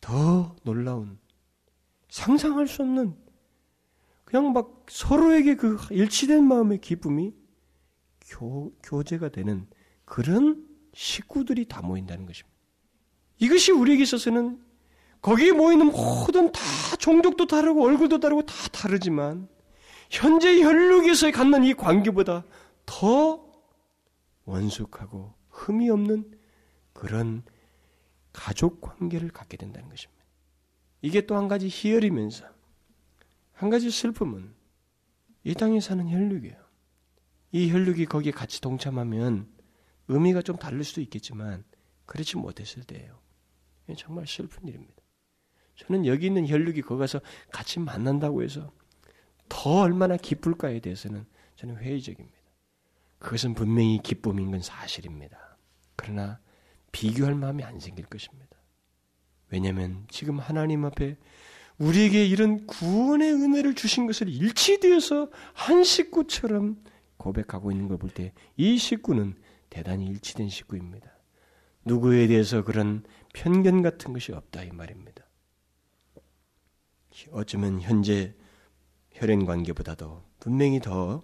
더 0.00 0.56
놀라운, 0.62 1.18
상상할 2.08 2.66
수 2.66 2.82
없는, 2.82 3.14
그냥 4.24 4.54
막 4.54 4.86
서로에게 4.88 5.56
그 5.56 5.78
일치된 5.90 6.42
마음의 6.42 6.80
기쁨이 6.80 7.34
교, 8.26 8.72
교제가 8.82 9.28
되는 9.28 9.66
그런 10.06 10.66
식구들이 10.94 11.66
다 11.66 11.82
모인다는 11.82 12.24
것입니다. 12.24 12.56
이것이 13.40 13.72
우리에게 13.72 14.04
있어서는 14.04 14.58
거기에 15.20 15.52
모이는 15.52 15.86
모든 15.86 16.50
다 16.50 16.60
종족도 16.98 17.46
다르고 17.46 17.84
얼굴도 17.84 18.20
다르고 18.20 18.46
다 18.46 18.54
다르지만 18.72 19.48
현재 20.12 20.60
혈육에서 20.62 21.30
갖는 21.30 21.64
이 21.64 21.72
관계보다 21.72 22.44
더 22.84 23.50
원숙하고 24.44 25.32
흠이 25.48 25.88
없는 25.88 26.38
그런 26.92 27.42
가족 28.30 28.82
관계를 28.82 29.30
갖게 29.30 29.56
된다는 29.56 29.88
것입니다. 29.88 30.22
이게 31.00 31.22
또 31.22 31.34
한 31.36 31.48
가지 31.48 31.68
희열이면서 31.68 32.44
한 33.54 33.70
가지 33.70 33.90
슬픔은 33.90 34.54
이 35.44 35.54
땅에 35.54 35.80
사는 35.80 36.06
혈육이에요. 36.06 36.62
이 37.52 37.72
혈육이 37.72 38.04
거기에 38.04 38.32
같이 38.32 38.60
동참하면 38.60 39.50
의미가 40.08 40.42
좀 40.42 40.56
다를 40.56 40.84
수도 40.84 41.00
있겠지만 41.00 41.64
그렇지 42.04 42.36
못했을 42.36 42.82
때예요. 42.84 43.18
정말 43.96 44.26
슬픈 44.26 44.68
일입니다. 44.68 45.02
저는 45.76 46.04
여기 46.04 46.26
있는 46.26 46.46
혈육이 46.46 46.82
거기 46.82 46.98
가서 46.98 47.20
같이 47.50 47.80
만난다고 47.80 48.42
해서 48.42 48.70
더 49.54 49.80
얼마나 49.80 50.16
기쁠까에 50.16 50.80
대해서는 50.80 51.26
저는 51.56 51.76
회의적입니다. 51.76 52.38
그것은 53.18 53.52
분명히 53.52 54.00
기쁨인 54.02 54.50
건 54.50 54.62
사실입니다. 54.62 55.58
그러나 55.94 56.40
비교할 56.90 57.34
마음이 57.34 57.62
안 57.62 57.78
생길 57.78 58.06
것입니다. 58.06 58.56
왜냐하면 59.50 60.06
지금 60.10 60.38
하나님 60.38 60.86
앞에 60.86 61.18
우리에게 61.76 62.24
이런 62.26 62.66
구원의 62.66 63.30
은혜를 63.30 63.74
주신 63.74 64.06
것을 64.06 64.30
일치되어서 64.30 65.30
한 65.52 65.84
식구처럼 65.84 66.82
고백하고 67.18 67.70
있는 67.72 67.88
걸 67.88 67.98
볼 67.98 68.10
때 68.10 68.32
이 68.56 68.78
식구는 68.78 69.34
대단히 69.68 70.06
일치된 70.06 70.48
식구입니다. 70.48 71.10
누구에 71.84 72.26
대해서 72.26 72.64
그런 72.64 73.04
편견 73.34 73.82
같은 73.82 74.14
것이 74.14 74.32
없다 74.32 74.64
이 74.64 74.70
말입니다. 74.70 75.24
어쩌면 77.32 77.80
현재 77.82 78.34
혈연 79.22 79.46
관계보다도 79.46 80.20
분명히 80.40 80.80
더 80.80 81.22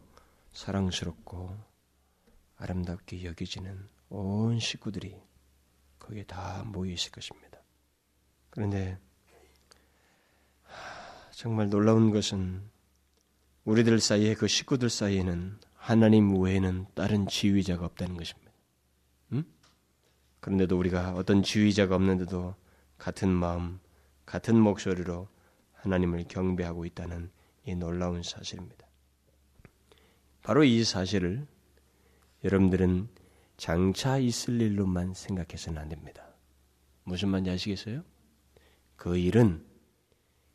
사랑스럽고 0.52 1.58
아름답게 2.58 3.24
여겨지는 3.24 3.88
온 4.10 4.60
식구들이 4.60 5.16
거기에 5.98 6.22
다 6.22 6.62
모여 6.64 6.92
있을 6.92 7.10
것입니다. 7.10 7.58
그런데 8.50 9.00
정말 11.32 11.70
놀라운 11.70 12.12
것은 12.12 12.62
우리들 13.64 13.98
사이에 13.98 14.34
그 14.34 14.46
식구들 14.46 14.90
사이에는 14.90 15.58
하나님 15.74 16.40
외에는 16.40 16.86
다른 16.94 17.26
지휘자가 17.26 17.84
없다는 17.84 18.16
것입니다. 18.16 18.52
음? 19.32 19.42
그런데도 20.38 20.78
우리가 20.78 21.14
어떤 21.14 21.42
지휘자가 21.42 21.96
없는데도 21.96 22.54
같은 22.96 23.28
마음, 23.28 23.80
같은 24.24 24.56
목소리로 24.56 25.26
하나님을 25.72 26.26
경배하고 26.28 26.84
있다는 26.84 27.36
이 27.68 27.74
놀라운 27.74 28.22
사실입니다. 28.22 28.86
바로 30.42 30.64
이 30.64 30.82
사실을 30.84 31.46
여러분들은 32.42 33.08
장차 33.58 34.16
있을 34.16 34.60
일로만 34.62 35.12
생각해서는 35.12 35.78
안 35.80 35.88
됩니다. 35.90 36.26
무슨 37.04 37.28
말인지 37.28 37.50
아시겠어요? 37.50 38.04
그 38.96 39.18
일은 39.18 39.66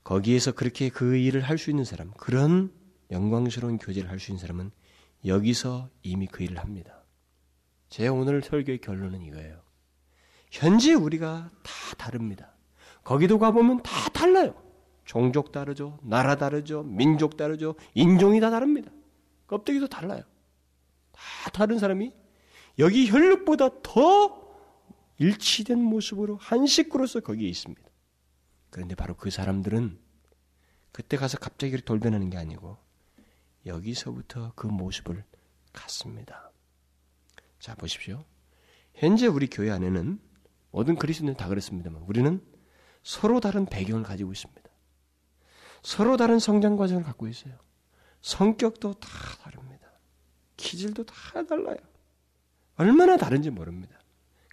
거기에서 0.04 0.54
그렇게 0.54 0.90
그 0.90 1.16
일을 1.16 1.42
할 1.42 1.58
수 1.60 1.70
있는 1.70 1.86
사람, 1.86 2.12
그런 2.12 2.74
영광스러운 3.12 3.78
교제를 3.78 4.10
할 4.10 4.20
수 4.20 4.32
있는 4.32 4.42
사람은 4.42 4.72
여기서 5.26 5.90
이미 6.02 6.26
그 6.26 6.44
일을 6.44 6.58
합니다. 6.58 7.04
제 7.90 8.08
오늘 8.08 8.42
설교의 8.42 8.80
결론은 8.80 9.22
이거예요. 9.22 9.62
현재 10.52 10.94
우리가 10.94 11.52
다 11.62 11.96
다릅니다. 11.98 12.56
거기도 13.04 13.38
가보면 13.38 13.84
다 13.84 14.10
달라요. 14.10 14.56
종족 15.06 15.52
다르죠. 15.52 16.00
나라 16.02 16.36
다르죠. 16.36 16.84
민족 16.84 17.38
다르죠. 17.38 17.76
인종이 17.94 18.40
다 18.40 18.50
다릅니다. 18.50 18.92
껍데기도 19.48 19.88
달라요. 19.88 20.24
다 21.12 21.50
다른 21.52 21.80
사람이 21.80 22.14
여기 22.80 23.10
혈육보다 23.10 23.82
더 23.84 24.44
일치된 25.18 25.80
모습으로 25.80 26.38
한 26.38 26.66
식구로서 26.66 27.20
거기에 27.20 27.48
있습니다. 27.48 27.82
그런데 28.70 28.96
바로 28.96 29.16
그 29.16 29.30
사람들은 29.30 30.00
그때 30.92 31.18
가서 31.18 31.38
갑자기 31.38 31.78
돌변하는 31.78 32.30
게 32.30 32.38
아니고 32.38 32.78
여기서부터 33.66 34.54
그 34.56 34.68
모습을 34.68 35.24
갖습니다. 35.72 36.52
자, 37.60 37.76
보십시오. 37.76 38.26
현재 38.96 39.28
우리 39.28 39.48
교회 39.48 39.72
안에는 39.72 40.20
모든 40.72 40.96
그리스도는 40.96 41.36
다 41.36 41.48
그렇습니다만 41.48 42.02
우리는 42.04 42.44
서로 43.04 43.40
다른 43.40 43.66
배경을 43.66 44.04
가지고 44.04 44.32
있습니다. 44.32 44.63
서로 45.84 46.18
다른 46.18 46.40
성장 46.40 46.78
과정을 46.78 47.04
갖고 47.04 47.28
있어요. 47.28 47.54
성격도 48.22 48.94
다 48.94 49.10
다릅니다. 49.42 49.88
기질도 50.56 51.04
다 51.06 51.44
달라요. 51.46 51.78
얼마나 52.76 53.18
다른지 53.18 53.50
모릅니다. 53.50 54.00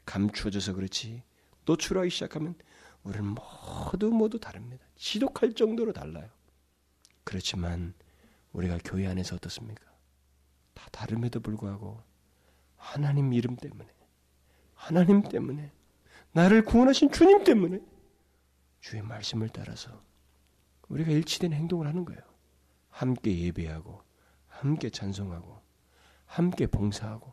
감추어져서 0.04 0.74
그렇지 0.74 1.22
노출하기 1.64 2.10
시작하면 2.10 2.56
우리는 3.04 3.24
모두 3.34 4.10
모두 4.10 4.38
다릅니다. 4.40 4.84
지독할 4.96 5.54
정도로 5.54 5.92
달라요. 5.92 6.28
그렇지만 7.22 7.94
우리가 8.52 8.78
교회 8.84 9.06
안에서 9.06 9.36
어떻습니까? 9.36 9.84
다 10.74 10.88
다름에도 10.90 11.40
불구하고 11.40 12.02
하나님 12.76 13.32
이름 13.32 13.56
때문에 13.56 13.88
하나님 14.74 15.22
때문에 15.22 15.70
나를 16.32 16.64
구원하신 16.64 17.12
주님 17.12 17.44
때문에 17.44 17.80
주의 18.80 19.02
말씀을 19.02 19.50
따라서 19.50 20.02
우리가 20.90 21.10
일치된 21.10 21.52
행동을 21.52 21.86
하는 21.86 22.04
거예요. 22.04 22.20
함께 22.90 23.36
예배하고, 23.38 24.02
함께 24.48 24.90
찬송하고, 24.90 25.58
함께 26.26 26.66
봉사하고, 26.66 27.32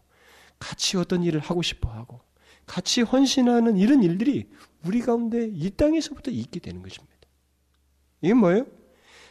같이 0.59 0.97
어떤 0.97 1.23
일을 1.23 1.39
하고 1.41 1.61
싶어 1.61 1.89
하고, 1.89 2.21
같이 2.65 3.01
헌신하는 3.01 3.77
이런 3.77 4.03
일들이 4.03 4.49
우리 4.85 5.01
가운데 5.01 5.49
이 5.51 5.69
땅에서부터 5.71 6.31
있게 6.31 6.59
되는 6.59 6.81
것입니다. 6.81 7.15
이게 8.21 8.33
뭐예요? 8.33 8.65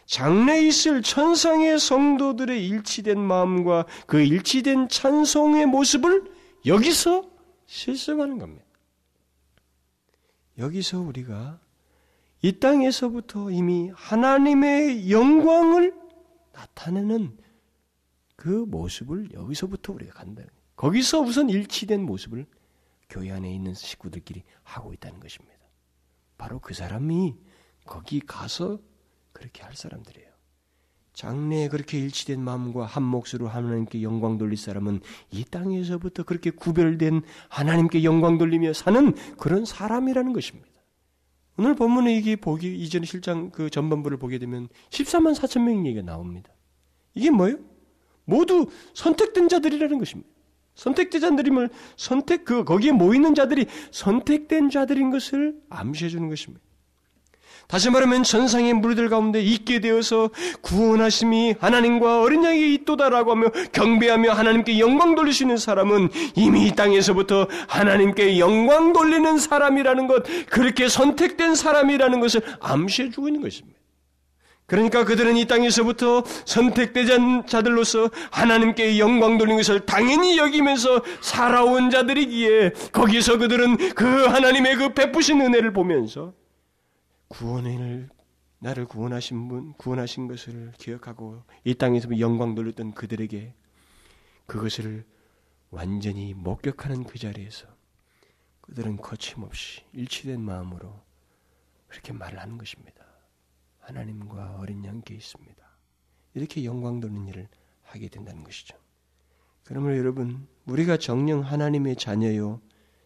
장래 0.06 0.60
있을 0.62 1.02
천상의 1.02 1.78
성도들의 1.78 2.66
일치된 2.66 3.18
마음과 3.18 3.86
그 4.06 4.20
일치된 4.20 4.88
찬송의 4.88 5.66
모습을 5.66 6.30
여기서 6.64 7.28
실습하는 7.66 8.38
겁니다. 8.38 8.64
여기서 10.58 11.00
우리가 11.00 11.60
이 12.46 12.60
땅에서부터 12.60 13.50
이미 13.50 13.90
하나님의 13.92 15.10
영광을 15.10 15.92
나타내는 16.52 17.36
그 18.36 18.48
모습을 18.48 19.32
여기서부터 19.32 19.92
우리가 19.94 20.12
간다. 20.12 20.44
거기서 20.76 21.22
우선 21.22 21.50
일치된 21.50 22.06
모습을 22.06 22.46
교회 23.10 23.32
안에 23.32 23.52
있는 23.52 23.74
식구들끼리 23.74 24.44
하고 24.62 24.92
있다는 24.92 25.18
것입니다. 25.18 25.56
바로 26.38 26.60
그 26.60 26.72
사람이 26.72 27.34
거기 27.84 28.20
가서 28.20 28.78
그렇게 29.32 29.64
할 29.64 29.74
사람들이에요. 29.74 30.28
장래에 31.14 31.66
그렇게 31.66 31.98
일치된 31.98 32.40
마음과 32.40 32.86
한 32.86 33.02
몫으로 33.02 33.48
하나님께 33.48 34.02
영광 34.02 34.38
돌릴 34.38 34.56
사람은 34.56 35.00
이 35.32 35.44
땅에서부터 35.44 36.22
그렇게 36.22 36.50
구별된 36.50 37.22
하나님께 37.48 38.04
영광 38.04 38.38
돌리며 38.38 38.72
사는 38.72 39.16
그런 39.36 39.64
사람이라는 39.64 40.32
것입니다. 40.32 40.75
오늘 41.58 41.74
본문에 41.74 42.14
이게 42.14 42.36
보기 42.36 42.76
이전 42.76 43.04
실장 43.04 43.50
그 43.50 43.70
전반부를 43.70 44.18
보게 44.18 44.38
되면 44.38 44.68
14만 44.90 45.34
4천 45.34 45.62
명 45.62 45.86
얘기가 45.86 46.04
나옵니다. 46.04 46.50
이게 47.14 47.30
뭐예요? 47.30 47.58
모두 48.24 48.66
선택된 48.94 49.48
자들이라는 49.48 49.98
것입니다. 49.98 50.30
선택된 50.74 51.20
자들임을 51.20 51.70
선택 51.96 52.44
그 52.44 52.64
거기에 52.64 52.92
모이는 52.92 53.34
자들이 53.34 53.66
선택된 53.90 54.68
자들인 54.68 55.10
것을 55.10 55.58
암시해 55.70 56.10
주는 56.10 56.28
것입니다. 56.28 56.65
다시 57.68 57.90
말하면 57.90 58.22
전상의 58.22 58.74
무리들 58.74 59.08
가운데 59.08 59.40
있게 59.40 59.80
되어서 59.80 60.30
구원하심이 60.60 61.56
하나님과 61.58 62.22
어린 62.22 62.44
양이 62.44 62.74
있도다라고 62.74 63.32
하며 63.32 63.48
경배하며 63.72 64.32
하나님께 64.32 64.78
영광 64.78 65.14
돌리시는 65.14 65.56
사람은 65.56 66.10
이미 66.36 66.66
이 66.66 66.72
땅에서부터 66.72 67.48
하나님께 67.68 68.38
영광 68.38 68.92
돌리는 68.92 69.38
사람이라는 69.38 70.06
것, 70.06 70.24
그렇게 70.48 70.88
선택된 70.88 71.54
사람이라는 71.56 72.20
것을 72.20 72.40
암시해 72.60 73.10
주고 73.10 73.28
있는 73.28 73.42
것입니다. 73.42 73.76
그러니까 74.66 75.04
그들은 75.04 75.36
이 75.36 75.46
땅에서부터 75.46 76.24
선택된 76.44 77.46
자들로서 77.46 78.10
하나님께 78.30 78.98
영광 78.98 79.38
돌리는 79.38 79.56
것을 79.58 79.80
당연히 79.80 80.38
여기면서 80.38 81.02
살아온 81.20 81.90
자들이기에 81.90 82.72
거기서 82.92 83.38
그들은 83.38 83.94
그 83.94 84.04
하나님의 84.24 84.76
그 84.76 84.92
베푸신 84.92 85.40
은혜를 85.40 85.72
보면서 85.72 86.32
구원을 87.28 88.08
나를 88.58 88.86
구원하신 88.86 89.48
분, 89.48 89.72
구원하신 89.74 90.28
것을 90.28 90.72
기억하고 90.78 91.42
이 91.64 91.74
땅에서 91.74 92.18
영광 92.18 92.54
돌렸던 92.54 92.94
그들에게 92.94 93.54
그것을 94.46 95.04
완전히 95.70 96.34
목격하는 96.34 97.04
그 97.04 97.18
자리에서 97.18 97.66
그들은 98.62 98.96
거침없이 98.96 99.82
일치된 99.92 100.40
마음으로 100.40 101.00
그렇게 101.88 102.12
말을 102.12 102.38
하는 102.40 102.58
것입니다. 102.58 103.04
하나님과 103.80 104.56
어린 104.58 104.84
양께 104.84 105.14
있습니다. 105.14 105.56
이렇게 106.34 106.64
영광 106.64 107.00
돌리는 107.00 107.28
일을 107.28 107.48
하게 107.82 108.08
된다는 108.08 108.42
것이죠. 108.42 108.76
그러므로 109.64 109.96
여러분, 109.96 110.46
우리가 110.66 110.96
정령 110.96 111.40
하나님의 111.40 111.96
자녀요, 111.96 112.60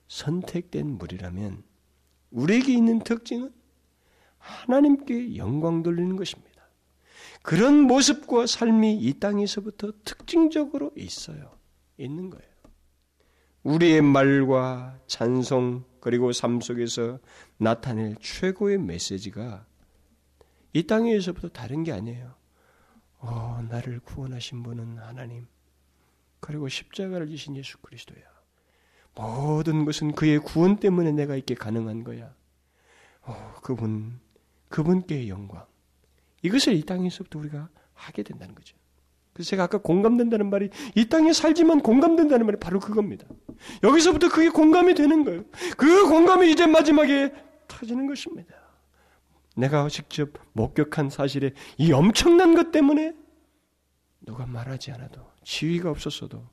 선택된 0.08 0.86
무리라면 0.98 1.62
우리에게 2.30 2.72
있는 2.72 3.00
특징은 3.00 3.52
하나님께 4.40 5.36
영광 5.36 5.82
돌리는 5.82 6.16
것입니다. 6.16 6.50
그런 7.42 7.82
모습과 7.82 8.46
삶이 8.46 8.96
이 8.96 9.14
땅에서부터 9.18 9.92
특징적으로 10.04 10.90
있어요. 10.96 11.56
있는 11.96 12.30
거예요. 12.30 12.50
우리의 13.62 14.02
말과 14.02 14.98
찬송 15.06 15.84
그리고 16.00 16.32
삶 16.32 16.60
속에서 16.60 17.18
나타낼 17.58 18.16
최고의 18.20 18.78
메시지가 18.78 19.66
이 20.72 20.86
땅에서부터 20.86 21.48
다른 21.48 21.84
게 21.84 21.92
아니에요. 21.92 22.34
어, 23.18 23.62
나를 23.68 24.00
구원하신 24.00 24.62
분은 24.62 24.98
하나님. 24.98 25.46
그리고 26.40 26.68
십자가를 26.68 27.28
지신 27.28 27.54
예수 27.56 27.78
그리스도야. 27.78 28.22
모든 29.14 29.84
것은 29.84 30.12
그의 30.12 30.38
구원 30.38 30.76
때문에 30.76 31.12
내가 31.12 31.36
있게 31.36 31.54
가능한 31.54 32.04
거야. 32.04 32.34
어, 33.22 33.54
그분 33.62 34.18
그분께 34.70 35.28
영광. 35.28 35.66
이것을 36.42 36.72
이 36.74 36.82
땅에서부터 36.82 37.38
우리가 37.38 37.68
하게 37.92 38.22
된다는 38.22 38.54
거죠. 38.54 38.76
그래서 39.34 39.50
제가 39.50 39.64
아까 39.64 39.78
공감된다는 39.78 40.48
말이 40.48 40.70
이 40.94 41.08
땅에 41.08 41.32
살지만 41.32 41.80
공감된다는 41.80 42.46
말이 42.46 42.58
바로 42.58 42.80
그겁니다. 42.80 43.26
여기서부터 43.82 44.30
그게 44.30 44.48
공감이 44.48 44.94
되는 44.94 45.24
거예요. 45.24 45.44
그 45.76 46.08
공감이 46.08 46.50
이제 46.50 46.66
마지막에 46.66 47.32
터지는 47.68 48.06
것입니다. 48.06 48.54
내가 49.56 49.88
직접 49.88 50.30
목격한 50.52 51.10
사실에 51.10 51.52
이 51.76 51.92
엄청난 51.92 52.54
것 52.54 52.70
때문에 52.72 53.14
누가 54.22 54.46
말하지 54.46 54.92
않아도 54.92 55.30
지위가 55.44 55.90
없었어도 55.90 56.48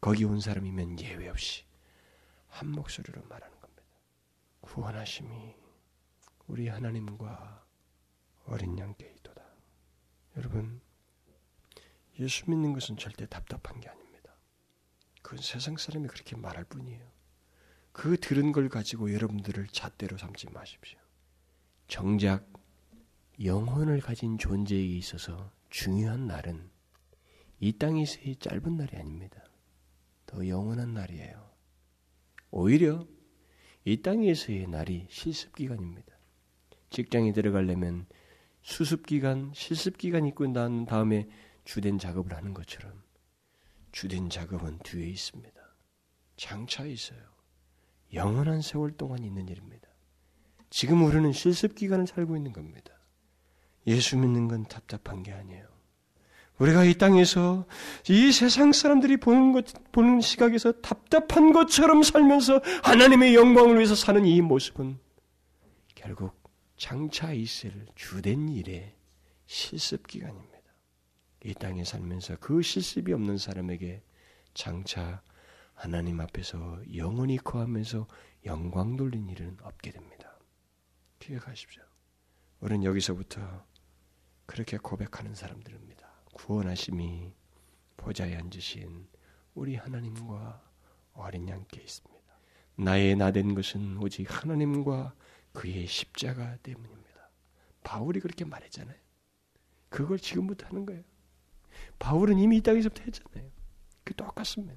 거기 0.00 0.24
온 0.24 0.40
사람이면 0.40 1.00
예외 1.00 1.28
없이 1.28 1.64
한 2.48 2.70
목소리로 2.70 3.22
말하는 3.28 3.58
겁니다. 3.60 3.82
구원하심이 4.60 5.63
우리 6.46 6.68
하나님과 6.68 7.64
어린 8.46 8.78
양께 8.78 9.14
있도다. 9.18 9.42
여러분, 10.36 10.80
예수 12.18 12.48
믿는 12.48 12.72
것은 12.72 12.96
절대 12.96 13.26
답답한 13.26 13.80
게 13.80 13.88
아닙니다. 13.88 14.34
그건 15.22 15.38
세상 15.40 15.76
사람이 15.76 16.08
그렇게 16.08 16.36
말할 16.36 16.64
뿐이에요. 16.64 17.14
그 17.92 18.18
들은 18.18 18.52
걸 18.52 18.68
가지고 18.68 19.12
여러분들을 19.12 19.68
잣대로 19.68 20.18
삼지 20.18 20.50
마십시오. 20.50 20.98
정작 21.86 22.46
영혼을 23.42 24.00
가진 24.00 24.38
존재에 24.38 24.80
있어서 24.80 25.52
중요한 25.70 26.26
날은 26.26 26.70
이 27.60 27.72
땅에서의 27.78 28.36
짧은 28.36 28.76
날이 28.76 28.96
아닙니다. 28.96 29.42
더 30.26 30.46
영원한 30.46 30.94
날이에요. 30.94 31.50
오히려 32.50 33.06
이 33.84 34.02
땅에서의 34.02 34.66
날이 34.68 35.06
실습 35.10 35.54
기간입니다. 35.54 36.13
직장에 36.94 37.32
들어가려면 37.32 38.06
수습 38.62 39.04
기간, 39.04 39.50
실습 39.52 39.98
기간 39.98 40.26
있고 40.26 40.46
난 40.46 40.86
다음에 40.86 41.26
주된 41.64 41.98
작업을 41.98 42.36
하는 42.36 42.54
것처럼 42.54 42.92
주된 43.90 44.30
작업은 44.30 44.78
뒤에 44.84 45.08
있습니다. 45.08 45.52
장차 46.36 46.84
있어요. 46.84 47.18
영원한 48.12 48.62
세월 48.62 48.92
동안 48.92 49.24
있는 49.24 49.48
일입니다. 49.48 49.88
지금 50.70 51.02
우리는 51.04 51.32
실습 51.32 51.74
기간을 51.74 52.06
살고 52.06 52.36
있는 52.36 52.52
겁니다. 52.52 52.92
예수 53.88 54.16
믿는 54.16 54.46
건 54.46 54.64
답답한 54.64 55.24
게 55.24 55.32
아니에요. 55.32 55.66
우리가 56.58 56.84
이 56.84 56.94
땅에서 56.94 57.66
이 58.08 58.30
세상 58.30 58.72
사람들이 58.72 59.16
보는 59.16 59.50
것, 59.50 59.66
보는 59.90 60.20
시각에서 60.20 60.70
답답한 60.80 61.52
것처럼 61.52 62.04
살면서 62.04 62.60
하나님의 62.84 63.34
영광을 63.34 63.74
위해서 63.74 63.96
사는 63.96 64.24
이 64.24 64.40
모습은 64.40 65.00
결국 65.96 66.43
장차 66.84 67.32
있을 67.32 67.86
주된 67.94 68.50
일의 68.50 68.94
실습 69.46 70.06
기간입니다. 70.06 70.60
이 71.42 71.54
땅에 71.54 71.82
살면서 71.82 72.36
그 72.40 72.60
실습이 72.60 73.10
없는 73.14 73.38
사람에게 73.38 74.02
장차 74.52 75.22
하나님 75.72 76.20
앞에서 76.20 76.82
영원히 76.94 77.38
거하면서 77.38 78.06
영광 78.44 78.96
돌린 78.96 79.30
일은 79.30 79.56
없게 79.62 79.92
됩니다. 79.92 80.38
기억하십시오. 81.20 81.82
우리는 82.60 82.84
여기서부터 82.84 83.64
그렇게 84.44 84.76
고백하는 84.76 85.34
사람들입니다. 85.34 86.06
구원하심이 86.34 87.32
보좌에 87.96 88.36
앉으신 88.36 89.08
우리 89.54 89.76
하나님과 89.76 90.62
어린 91.14 91.48
양께 91.48 91.80
있습니다. 91.80 92.14
나의 92.76 93.16
나 93.16 93.30
된 93.30 93.54
것은 93.54 93.96
오직 94.02 94.26
하나님과 94.28 95.14
그의 95.54 95.86
십자가 95.86 96.56
때문입니다. 96.58 97.30
바울이 97.82 98.20
그렇게 98.20 98.44
말했잖아요. 98.44 98.96
그걸 99.88 100.18
지금부터 100.18 100.66
하는 100.66 100.84
거예요. 100.84 101.02
바울은 101.98 102.38
이미 102.38 102.58
이 102.58 102.60
땅에서부터 102.60 103.02
했잖아요. 103.04 103.50
그 104.04 104.14
똑같습니다. 104.14 104.74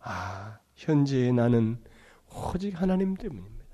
아, 0.00 0.60
현재 0.74 1.30
나는 1.32 1.82
오직 2.28 2.80
하나님 2.80 3.14
때문입니다. 3.14 3.64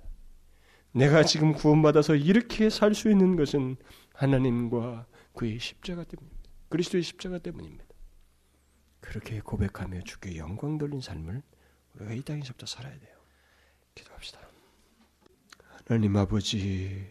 내가 0.92 1.24
지금 1.24 1.52
구원받아서 1.52 2.14
이렇게 2.14 2.70
살 2.70 2.94
수 2.94 3.10
있는 3.10 3.36
것은 3.36 3.76
하나님과 4.14 5.06
그의 5.34 5.58
십자가 5.58 6.04
때문입니다. 6.04 6.50
그리스도의 6.68 7.02
십자가 7.02 7.38
때문입니다. 7.38 7.84
그렇게 9.00 9.40
고백하며 9.40 10.02
주께 10.02 10.36
영광 10.36 10.78
돌린 10.78 11.00
삶을 11.00 11.42
우리가 11.94 12.12
이 12.12 12.22
땅에서부터 12.22 12.66
살아야 12.66 12.98
돼요. 12.98 13.16
기도합시다. 13.94 14.40
하나님 15.88 16.16
아버지, 16.16 17.06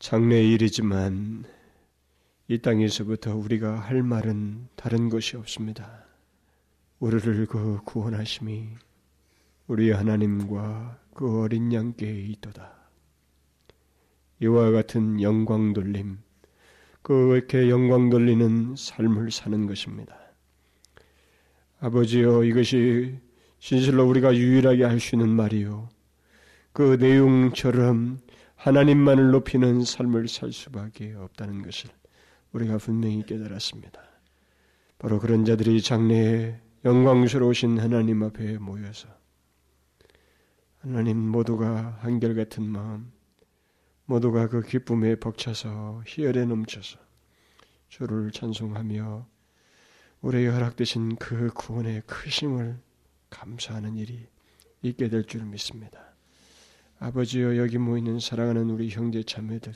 장래 0.00 0.42
일이지만 0.42 1.44
이 2.48 2.58
땅에서부터 2.58 3.36
우리가 3.36 3.78
할 3.78 4.02
말은 4.02 4.66
다른 4.74 5.08
것이 5.08 5.36
없습니다. 5.36 6.04
우리를 6.98 7.46
그 7.46 7.78
구원하심이 7.84 8.70
우리 9.68 9.92
하나님과 9.92 10.98
그 11.14 11.42
어린 11.42 11.72
양께 11.72 12.22
있도다. 12.22 12.74
이와 14.40 14.72
같은 14.72 15.22
영광 15.22 15.72
돌림, 15.72 16.18
그렇게 17.02 17.70
영광 17.70 18.10
돌리는 18.10 18.74
삶을 18.76 19.30
사는 19.30 19.64
것입니다. 19.68 20.18
아버지여 21.78 22.42
이것이 22.42 23.16
진실로 23.60 24.08
우리가 24.08 24.34
유일하게 24.34 24.82
할 24.82 24.98
수 24.98 25.14
있는 25.14 25.28
말이요. 25.28 25.88
그 26.72 26.96
내용처럼 27.00 28.20
하나님만을 28.56 29.30
높이는 29.30 29.82
삶을 29.84 30.28
살 30.28 30.52
수밖에 30.52 31.14
없다는 31.14 31.62
것을 31.62 31.90
우리가 32.52 32.78
분명히 32.78 33.24
깨달았습니다. 33.24 34.00
바로 34.98 35.18
그런 35.18 35.44
자들이 35.44 35.80
장래에 35.82 36.60
영광스러우신 36.84 37.78
하나님 37.78 38.22
앞에 38.22 38.58
모여서 38.58 39.08
하나님 40.78 41.18
모두가 41.18 41.98
한결같은 42.00 42.64
마음, 42.64 43.12
모두가 44.04 44.48
그 44.48 44.62
기쁨에 44.62 45.16
벅차서 45.16 46.02
희열에 46.06 46.44
넘쳐서 46.46 46.98
주를 47.88 48.30
찬송하며 48.30 49.26
우리에게 50.22 50.48
허락되신 50.48 51.16
그 51.16 51.50
구원의 51.54 52.02
크심을 52.06 52.78
감사하는 53.30 53.96
일이 53.96 54.26
있게 54.82 55.08
될 55.08 55.24
줄 55.26 55.44
믿습니다. 55.44 56.09
아버지여 57.02 57.56
여기 57.56 57.78
모이는 57.78 58.20
사랑하는 58.20 58.68
우리 58.68 58.90
형제 58.90 59.22
자매들 59.22 59.72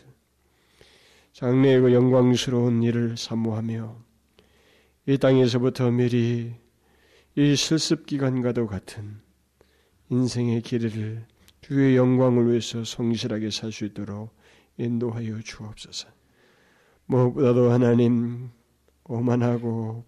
장래의 1.33 1.81
그 1.81 1.95
영광스러운 1.95 2.83
일을 2.83 3.17
사모하며 3.17 3.97
이 5.07 5.17
땅에서부터 5.17 5.91
미리 5.91 6.55
이 7.35 7.57
실습 7.57 8.05
기간과도 8.05 8.67
같은 8.67 9.23
인생의 10.11 10.61
길을 10.61 11.27
주의 11.63 11.97
영광을 11.97 12.51
위해서 12.51 12.85
성실하게 12.85 13.51
살 13.51 13.73
수 13.73 13.87
있도록 13.87 14.29
인도하여 14.77 15.41
주옵소서. 15.41 16.09
무엇보다도 17.07 17.71
하나님 17.73 18.51
오만하고 19.05 20.05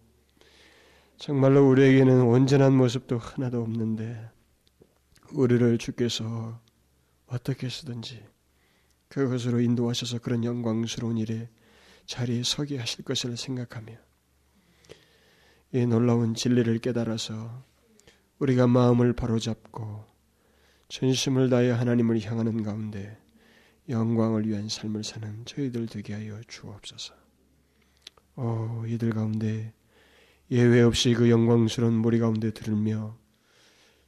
정말로 1.16 1.66
우리에게는 1.70 2.22
온전한 2.24 2.76
모습도 2.76 3.16
하나도 3.16 3.62
없는데 3.62 4.28
우리를 5.32 5.78
주께서 5.78 6.60
어떻게 7.26 7.68
쓰든지 7.68 8.24
그것으로 9.08 9.60
인도하셔서 9.60 10.18
그런 10.18 10.44
영광스러운 10.44 11.18
일에 11.18 11.48
자리에 12.06 12.42
서게 12.42 12.78
하실 12.78 13.04
것을 13.04 13.36
생각하며 13.36 13.92
이 15.72 15.86
놀라운 15.86 16.34
진리를 16.34 16.78
깨달아서 16.78 17.64
우리가 18.38 18.66
마음을 18.66 19.12
바로잡고 19.12 20.04
전심을 20.88 21.50
다해 21.50 21.70
하나님을 21.70 22.20
향하는 22.20 22.62
가운데 22.62 23.18
영광을 23.88 24.46
위한 24.46 24.68
삶을 24.68 25.04
사는 25.04 25.44
저희들 25.44 25.86
되게 25.86 26.14
하여 26.14 26.40
주옵소서. 26.46 27.14
오, 28.36 28.84
이들 28.86 29.10
가운데 29.10 29.72
예외 30.50 30.82
없이 30.82 31.14
그 31.14 31.30
영광스러운 31.30 31.94
무리 31.94 32.18
가운데 32.18 32.52
들으며 32.52 33.16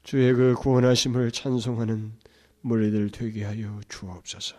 주의 0.02 0.32
그 0.34 0.54
구원하심을 0.54 1.32
찬송하는 1.32 2.12
무리들 2.60 3.10
되게 3.10 3.44
하여 3.44 3.80
주옵소서. 3.88 4.56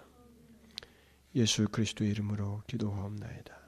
예수 1.36 1.68
그리스도의 1.68 2.12
이름으로 2.12 2.64
기도하옵나이다. 2.68 3.59